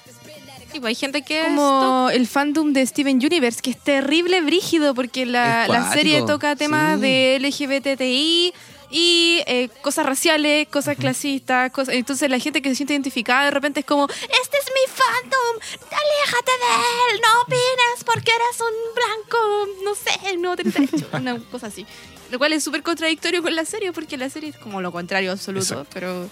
[0.76, 4.42] Sí, pues hay gente que es como el fandom de Steven Universe, que es terrible,
[4.42, 7.02] brígido, porque la, la serie toca temas sí.
[7.02, 8.54] de LGBTI
[8.90, 11.96] y eh, cosas raciales, cosas clasistas, cosas...
[11.96, 15.62] Entonces la gente que se siente identificada de repente es como, este es mi fandom,
[15.80, 21.40] aléjate de él, no opines porque eres un blanco, no sé, no tienes derecho, una
[21.52, 21.86] cosa así.
[22.32, 25.32] Lo cual es súper contradictorio con la serie, porque la serie es como lo contrario
[25.32, 25.90] absoluto, Exacto.
[25.94, 26.30] pero,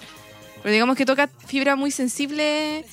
[0.62, 2.84] pero digamos que toca fibra muy sensible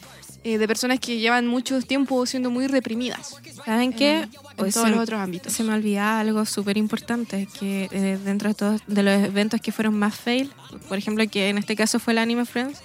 [0.45, 4.21] eh, de personas que llevan mucho tiempo siendo muy reprimidas ¿Saben qué?
[4.21, 5.53] en, en Hoy todos se, los otros ámbitos.
[5.53, 9.71] se me olvidaba algo súper importante, que eh, dentro de todos de los eventos que
[9.73, 10.51] fueron más fail,
[10.89, 12.79] por ejemplo, que en este caso fue el Anime Friends,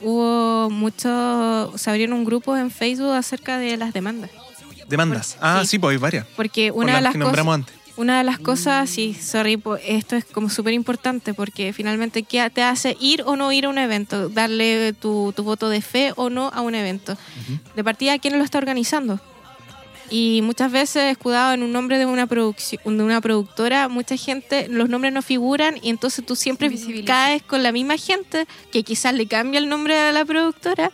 [0.00, 4.30] hubo mucho, se abrieron un grupo en Facebook acerca de las demandas.
[4.88, 5.36] Demandas.
[5.40, 5.68] Ah, Sí.
[5.72, 6.26] sí, pues hay varias.
[6.36, 7.26] Porque una de las las que cosas...
[7.28, 7.74] nombramos antes.
[7.96, 12.60] Una de las cosas, sí, sorry, esto es como súper importante porque finalmente ¿qué te
[12.62, 14.28] hace ir o no ir a un evento?
[14.28, 17.12] Darle tu, tu voto de fe o no a un evento.
[17.12, 17.58] Ujú.
[17.76, 19.20] De partida, ¿quién lo está organizando?
[20.10, 24.66] Y muchas veces, escudado en un nombre de una, producci- de una productora, mucha gente,
[24.68, 26.68] los nombres no figuran y entonces tú siempre
[27.04, 30.90] caes con la misma gente que quizás le cambia el nombre a la productora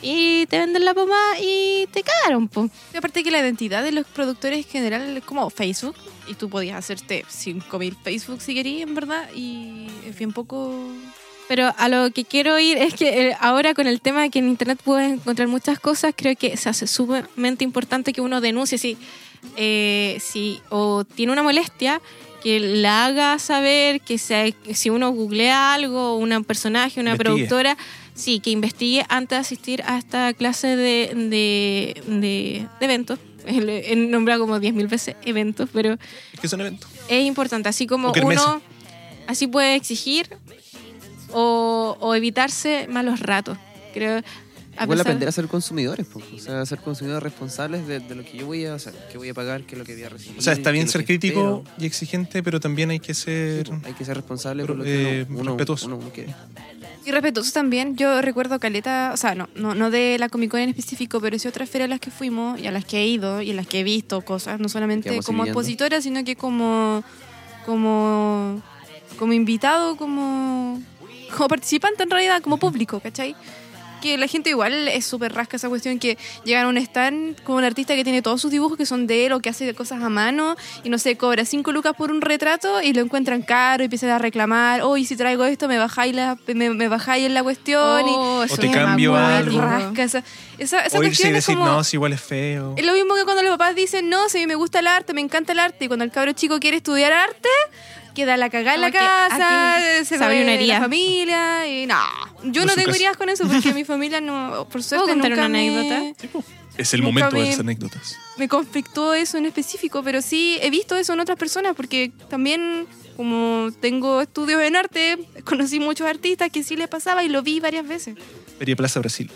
[0.00, 2.70] y te venden la pomada y te cagaron, po.
[2.92, 5.94] Y aparte que la identidad de los productores en general es como Facebook,
[6.28, 10.74] y tú podías hacerte 5.000 Facebook si querías, en verdad, y es bien poco...
[11.46, 14.38] Pero a lo que quiero ir es que eh, ahora con el tema de que
[14.38, 18.78] en internet puedes encontrar muchas cosas, creo que se hace sumamente importante que uno denuncie
[18.78, 18.96] si,
[19.56, 22.00] eh, si o tiene una molestia,
[22.42, 27.34] que la haga saber, que sea, que si uno googlea algo, un personaje, una Investigue.
[27.34, 27.76] productora,
[28.14, 33.18] sí, que investigue antes de asistir a esta clase de, de, de- de eventos.
[33.46, 35.96] He nombrado como 10.000 veces eventos, pero
[36.32, 36.86] Es que es un evento.
[37.08, 38.60] es importante, así como uno
[39.26, 40.28] así puede exigir
[41.32, 43.58] o, o evitarse malos ratos.
[43.92, 44.22] Creo
[44.74, 46.20] Igual pesar- aprender a ser consumidores, po.
[46.34, 49.28] o sea, ser consumidores responsables de, de lo que yo voy a hacer, qué voy
[49.28, 50.38] a pagar, qué es lo que voy a recibir.
[50.38, 51.76] O sea, está bien ser que crítico espero.
[51.82, 53.68] y exigente, pero también hay que Sí, ser.
[53.68, 55.86] po, hay que ser responsable por lo Eh, que uno, uno, respetuoso.
[55.86, 56.34] uno quiere.
[57.06, 60.60] Y respetuosos también, yo recuerdo Caleta, o sea, no, no, no de la Comic Con
[60.60, 63.06] en específico, pero sí otras ferias a las que fuimos y a las que he
[63.06, 65.44] ido y a las que he visto cosas, no solamente como siguiendo.
[65.44, 67.04] expositora, sino que como,
[67.66, 68.62] como,
[69.18, 70.80] como invitado, como,
[71.36, 73.36] como participante en realidad, como público, ¿cachai?
[74.04, 77.56] Que la gente igual es súper rasca esa cuestión que llegan a un stand con
[77.56, 80.02] un artista que tiene todos sus dibujos que son de él o que hace cosas
[80.02, 83.82] a mano y no sé, cobra cinco lucas por un retrato y lo encuentran caro
[83.82, 87.32] y empiezan a reclamar, oye, si traigo esto me bajáis, la, me, me bajáis en
[87.32, 89.58] la cuestión Oh, y eso O te es cambio algo.
[89.60, 90.22] rasca esa,
[90.58, 91.66] esa, esa O irse y cuestión es decir, como...
[91.70, 92.74] no, si igual es feo.
[92.76, 94.86] Es lo mismo que cuando los papás dicen, no, si a mí me gusta el
[94.86, 97.48] arte, me encanta el arte, y cuando el cabro chico quiere estudiar arte,
[98.14, 100.78] queda la cagada en la que casa, se abre ve una la herida.
[100.80, 101.98] familia, y no,
[102.44, 105.48] yo No tengo heridas con eso, porque mi familia no, por suerte contar nunca una
[105.50, 106.42] me- anécdota?
[106.76, 108.16] Es el momento de las anécdotas.
[108.36, 112.86] me conflictó eso en específico, pero sí he visto eso en otras personas, porque también
[113.16, 117.60] como tengo estudios en arte, conocí muchos artistas que sí les pasaba y lo vi
[117.60, 118.16] varias veces.
[118.58, 119.30] Feria Plaza Brasil.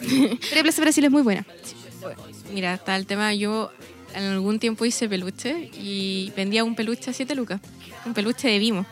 [0.00, 1.46] Pero Plaza Brasil es muy buena.
[2.52, 3.70] Mira, está el tema, yo
[4.14, 7.60] en algún tiempo hice peluche y vendía un peluche a 7 lucas.
[8.06, 8.86] Un peluche de Vimo.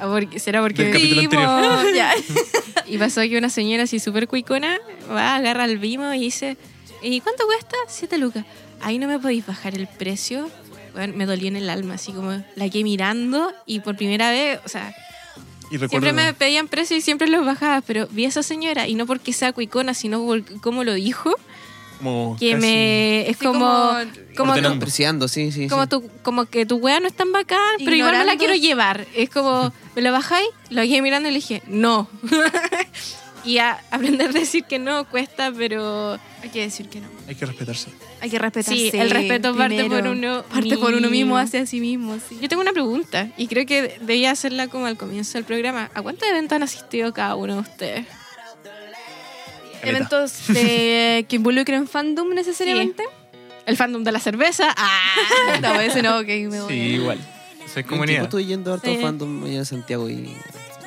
[0.00, 0.84] Ah, porque- ¿Será porque.
[0.92, 2.12] Vimos, ya.
[2.86, 4.78] Y pasó que una señora así súper cuicona
[5.10, 6.56] va, agarra el Vimo y dice,
[7.02, 7.76] ¿y cuánto cuesta?
[7.88, 8.44] 7 lucas.
[8.80, 10.48] Ahí no me podéis bajar el precio.
[10.94, 14.58] Bueno, me dolió en el alma, así como la que mirando y por primera vez,
[14.64, 14.94] o sea,
[15.70, 18.94] Y siempre me pedían precio y siempre los bajaba, pero vi a esa señora y
[18.94, 21.34] no porque sea cuicona, sino por cómo lo dijo,
[21.98, 23.58] como que casi- me es como
[24.36, 25.68] como- como, tu, Apreciando, sí, sí.
[25.68, 25.88] como sí.
[25.88, 29.06] tu como que tu wea no es tan bacán, pero igual me la quiero llevar.
[29.14, 30.48] Es como, ¿me la bajáis?
[30.70, 32.08] Lo quedé mirando y le dije, no.
[33.44, 37.08] y a aprender a decir que no cuesta, pero Hay que decir que no.
[37.28, 37.90] Hay que respetarse.
[38.20, 38.90] Hay que respetarse.
[38.90, 41.38] Sí, el respeto parte por uno Parte por uno mismo mismo.
[41.38, 42.16] hacia sí mismo.
[42.28, 42.38] sí.
[42.40, 45.90] yo tengo una pregunta y creo que debía hacerla como al comienzo del programa.
[45.94, 48.06] ¿A cuántos eventos han asistido cada uno de ustedes?
[49.82, 53.04] Eventos de, que involucren fandom necesariamente.
[53.66, 54.74] El fandom de la cerveza.
[54.76, 55.58] ¡Ah!
[55.62, 56.72] No, ese no, que me voy.
[56.72, 57.18] Sí, igual.
[57.72, 58.24] Soy comunidad.
[58.24, 58.98] estuve yendo a harto Sí.
[59.00, 60.34] fandom allá en Santiago y.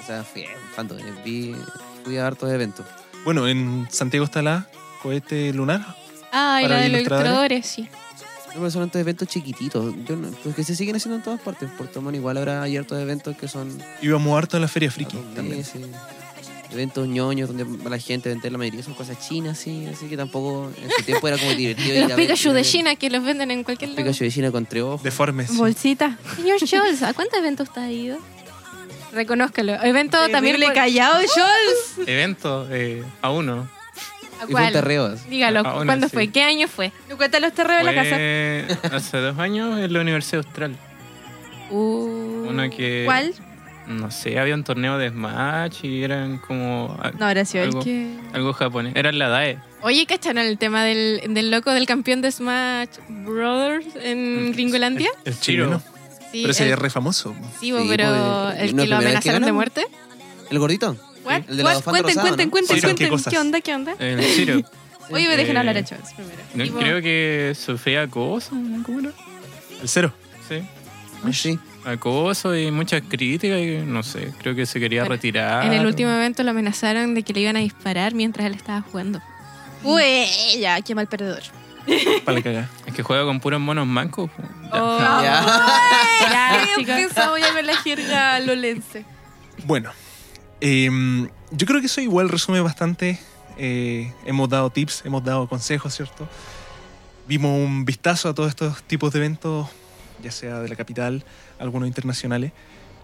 [0.02, 1.56] O sea, fui a fandom, eh, vi,
[2.04, 2.86] fui a hartos eventos.
[3.24, 4.68] Bueno, en Santiago está la
[5.04, 5.96] cohete lunar.
[6.32, 7.66] Ah, y la de los ilustradores.
[7.68, 7.88] sí.
[8.48, 9.94] No, pero son estos eventos chiquititos.
[10.06, 11.70] Yo no, pues que se siguen haciendo en todas partes.
[11.70, 13.78] En Puerto Montt igual ahora hay hartos eventos que son.
[14.02, 15.64] Íbamos harto en la Feria Friki Sí, también.
[15.64, 15.80] sí.
[16.72, 19.86] Eventos ñoños donde la gente a vender la mayoría son cosas chinas, sí.
[19.92, 21.96] Así que tampoco en su tiempo era como divertido.
[21.96, 24.04] ir Los a Pikachu a de China que los venden en cualquier lado.
[24.04, 25.04] Pikachu de China con tres ojos.
[25.04, 25.56] Deformes.
[25.58, 26.18] Bolsita.
[26.38, 28.18] Señor Scholz, ¿a cuántos eventos ha ido?
[29.12, 29.74] Reconózcalo.
[29.84, 32.08] Evento también por- callado, Scholz.
[32.08, 33.68] Evento eh, a uno.
[34.40, 34.74] ¿A Y fue un cuál?
[34.74, 35.16] terreo.
[35.30, 36.30] Dígalo, Aún ¿cuándo fue?
[36.30, 36.92] ¿Qué año fue?
[37.10, 38.96] ¿Me cuentan los terreos de la casa?
[38.96, 40.76] Hace dos años en la Universidad Austral.
[41.70, 43.04] Uh, Uno que.
[43.06, 43.34] ¿Cuál?
[43.88, 46.98] No sé, había un torneo de Smash y eran como.
[47.20, 48.16] No, ahora sí, el algo, que...
[48.34, 48.96] algo japonés.
[48.96, 49.60] Era la DAE.
[49.82, 55.10] Oye, ¿cacharon el tema del, del loco del campeón de Smash Brothers en Gringolandia?
[55.26, 55.66] El Chiro.
[55.66, 55.84] chileno.
[56.32, 57.36] Sí, Pero sería el- re famoso.
[57.60, 59.86] sí, pero el ¿no que lo amenazaron de muerte.
[60.50, 60.96] ¿El gordito?
[61.26, 61.42] What?
[61.50, 61.76] El de la What?
[61.78, 62.52] bufanda Cuenten, rosada, cuenten, ¿no?
[62.52, 63.32] cuenten, Sí, ¿qué cuenten.
[63.32, 63.96] ¿Qué onda, qué onda?
[64.00, 64.62] El Ciro.
[65.10, 66.42] Oye, me dejen Eh, hablar a Chavez primero.
[66.54, 68.56] No, Tipo- creo que sufría acoso.
[68.56, 68.82] ¿no?
[68.84, 69.12] ¿Cómo era?
[69.82, 70.14] El cero.
[70.48, 70.62] Sí.
[71.26, 71.60] Ah, sí.
[71.86, 73.60] Acoso y muchas críticas.
[73.60, 75.66] Y no sé, creo que se quería Bueno, retirar.
[75.66, 78.82] En el último evento lo amenazaron de que le iban a disparar mientras él estaba
[78.82, 79.22] jugando.
[79.84, 80.26] Uy,
[80.60, 81.42] ya, qué mal perdedor.
[82.26, 82.70] Para la cagada.
[82.86, 84.30] Es que juega con puros monos mancos.
[84.72, 84.82] Ya.
[84.82, 86.68] Oh, Ya.
[87.56, 89.06] con la jerga lolense.
[89.66, 89.92] Bueno,
[90.60, 93.20] em, yo creo que eso igual resume bastante.
[93.58, 96.28] eh, hemos dado tips, hemos dado consejos, ¿cierto?
[97.28, 99.68] Vimos un vistazo a todos estos tipos de eventos,
[100.24, 101.24] ya sea de la capital,
[101.62, 102.52] algunos internacionales.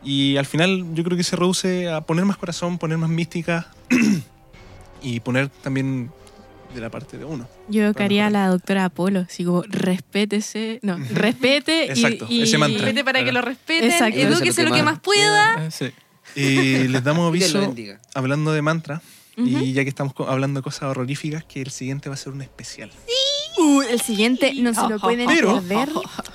[0.03, 3.67] Y al final yo creo que se reduce a poner más corazón, poner más mística
[5.01, 6.11] y poner también
[6.73, 7.47] de la parte de uno.
[7.69, 12.57] Yo quería a la doctora Apolo, así como respétese, no, respete y- Exacto, y, ese
[12.57, 12.85] mantra.
[12.85, 14.19] Vete para que lo respeten, Exacto.
[14.19, 15.67] edúquese lo que más pueda.
[15.67, 15.91] Ah, sí.
[16.35, 17.75] Y les damos Que lo aviso,
[18.13, 19.01] hablando de mantra,
[19.37, 19.47] Ujú.
[19.47, 22.41] y ya que estamos hablando de cosas horroríficas, que el siguiente va a ser un
[22.41, 22.91] especial.
[23.57, 25.89] Uh, el siguiente no se lo pueden Pero- perder.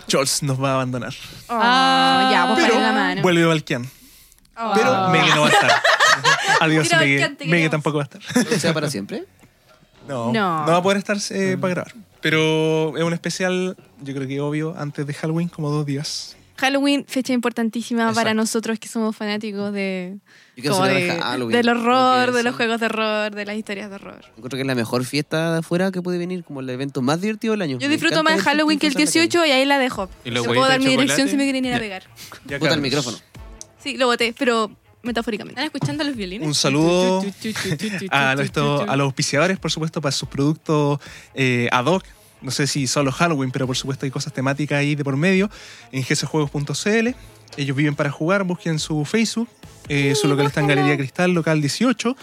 [0.09, 1.15] Charles nos va a abandonar.
[1.49, 3.23] Oh, ya, vos Pero la mano.
[3.23, 3.89] vuelve Valkian.
[4.57, 4.73] Oh.
[4.75, 5.71] Pero Megue no va a estar.
[6.61, 7.13] Adiós, Mira, Megue.
[7.21, 7.71] Valkian, te Megue queremos.
[7.71, 8.53] tampoco va a estar.
[8.53, 9.25] ¿No sea para siempre?
[10.09, 10.61] No, No.
[10.67, 11.95] no, va a poder estar eh, para grabar.
[12.21, 16.37] Pero es un especial, yo creo que obvio, antes de Halloween, como dos días.
[16.63, 20.19] Halloween, fecha importantísima para nosotros que somos fanáticos de,
[20.57, 21.57] Yo quiero como celebrar de- Halloween.
[21.57, 24.21] del horror, de los juegos de horror, de las historias de horror.
[24.37, 27.21] Encuentro que es la mejor fiesta de afuera que puede venir, como el evento más
[27.21, 27.79] divertido del año.
[27.81, 30.09] Yo Me disfruto más Halloween que el disfraces en la 18 y ahí la dejo.
[30.21, 31.81] ¿Y Te los puedo dar mi dirección si me quieren ir a Ya.
[31.83, 32.03] pegar.
[32.47, 33.19] Ya, Puta el micrófono.
[33.83, 34.71] Sí, lo boté, pero
[35.03, 35.61] metafóricamente.
[35.61, 36.47] ¿Están escuchando los violines?
[36.47, 37.25] Un saludo
[38.11, 41.01] a, nuestro- a los auspiciadores, por supuesto, para sus productos
[41.35, 42.05] eh, ad hoc.
[42.43, 45.49] No sé si solo Halloween, pero por supuesto hay cosas temáticas ahí de por medio
[45.93, 47.09] en gcjuegos.cl.
[47.57, 49.49] Ellos viven para jugar, busquen su Facebook.
[49.89, 52.17] eh, su local está en Galería Cristal, local 18.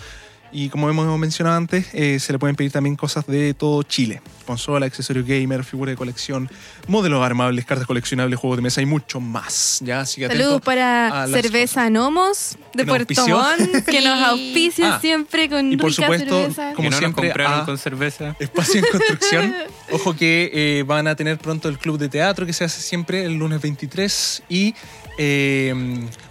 [0.52, 4.22] Y como hemos mencionado antes, eh, se le pueden pedir también cosas de todo Chile.
[4.48, 6.50] Consola, accesorios gamer, figuras de colección,
[6.88, 9.80] modelos armables, cartas coleccionables, juegos de mesa y mucho más.
[9.84, 10.00] ¿ya?
[10.02, 13.28] Así Saludos para Cerveza Nomos de Puerto.
[13.28, 16.74] Montt, que nos auspicia Ah, siempre con y por rica supuesto, cerveza.
[16.74, 18.36] como que no siempre, nos compraron a- con cerveza.
[18.40, 19.54] Espacio en construcción.
[19.92, 23.24] Ojo que eh, van a tener pronto el club de teatro que se hace siempre
[23.24, 24.74] el lunes 23 y
[25.20, 25.76] eh,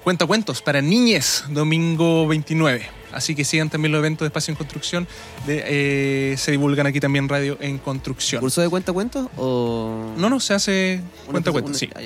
[0.02, 2.97] cuentacuentos para niñes domingo 29.
[3.12, 5.09] Así que sigan también los eventos de Espacio en Construcción.
[5.46, 8.40] De, eh, se divulgan aquí también Radio en Construcción.
[8.40, 10.12] ¿Curso de cuenta cuentos o...?
[10.16, 11.90] No, no, se hace cuentacuentos, una- sí.
[11.94, 12.00] ah.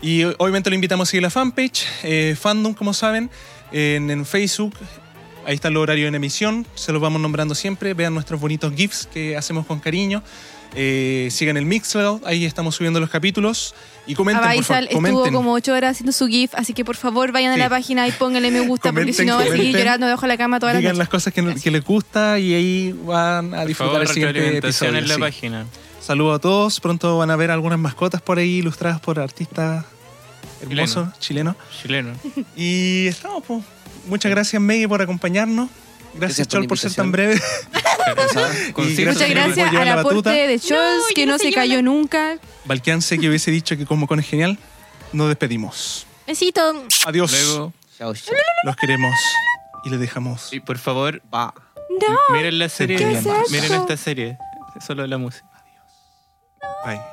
[0.00, 3.30] Y obviamente lo invitamos a seguir la fanpage, eh, Fandom, como saben,
[3.70, 4.74] en, en Facebook.
[5.46, 7.94] Ahí está el horario en emisión, se los vamos nombrando siempre.
[7.94, 10.22] Vean nuestros bonitos GIFs que hacemos con cariño.
[10.74, 13.74] Eh, sigan el Mixcloud, ahí estamos subiendo los capítulos.
[14.06, 15.32] Y comenten, por favor, estuvo comenten.
[15.34, 17.60] como 8 horas haciendo su GIF, así que por favor vayan Sí.
[17.60, 19.80] a la página y pónganle me gusta, porque si Comenten, no va a seguir comenten.
[19.80, 22.54] llorando debajo de la cama toda la Digan las cosas que, que les gusta y
[22.54, 24.96] ahí van a disfrutar favor, el siguiente episodio.
[24.98, 25.20] en la sí.
[25.20, 25.66] página.
[26.00, 26.80] Saludos a todos.
[26.80, 29.84] Pronto van a ver algunas mascotas por ahí ilustradas por artistas
[30.62, 31.54] hermosos chilenos.
[31.80, 32.10] Chileno.
[32.56, 33.62] Y estamos, pues.
[34.08, 35.68] Muchas gracias, Meggy, por acompañarnos.
[36.14, 37.40] Gracias, Chol, por ser tan breve.
[38.76, 38.94] Muchas
[39.30, 40.30] gracias por llevar al la aporte batuta.
[40.32, 42.38] de Scholz, que no se cayó nunca.
[42.64, 44.58] Valkian sé que hubiese dicho que como con es genial.
[45.12, 46.06] Nos despedimos.
[46.26, 46.84] Besito.
[47.06, 47.30] Adiós.
[47.32, 48.34] Luego, Chao, chao.
[48.64, 49.14] Los queremos
[49.84, 50.52] y les dejamos.
[50.52, 51.52] y por favor, Va.
[51.90, 52.16] No.
[52.34, 52.96] miren la serie.
[52.96, 54.38] ¿Qué es Miren esta serie.
[54.84, 55.46] Solo la música.
[56.86, 57.11] Bye.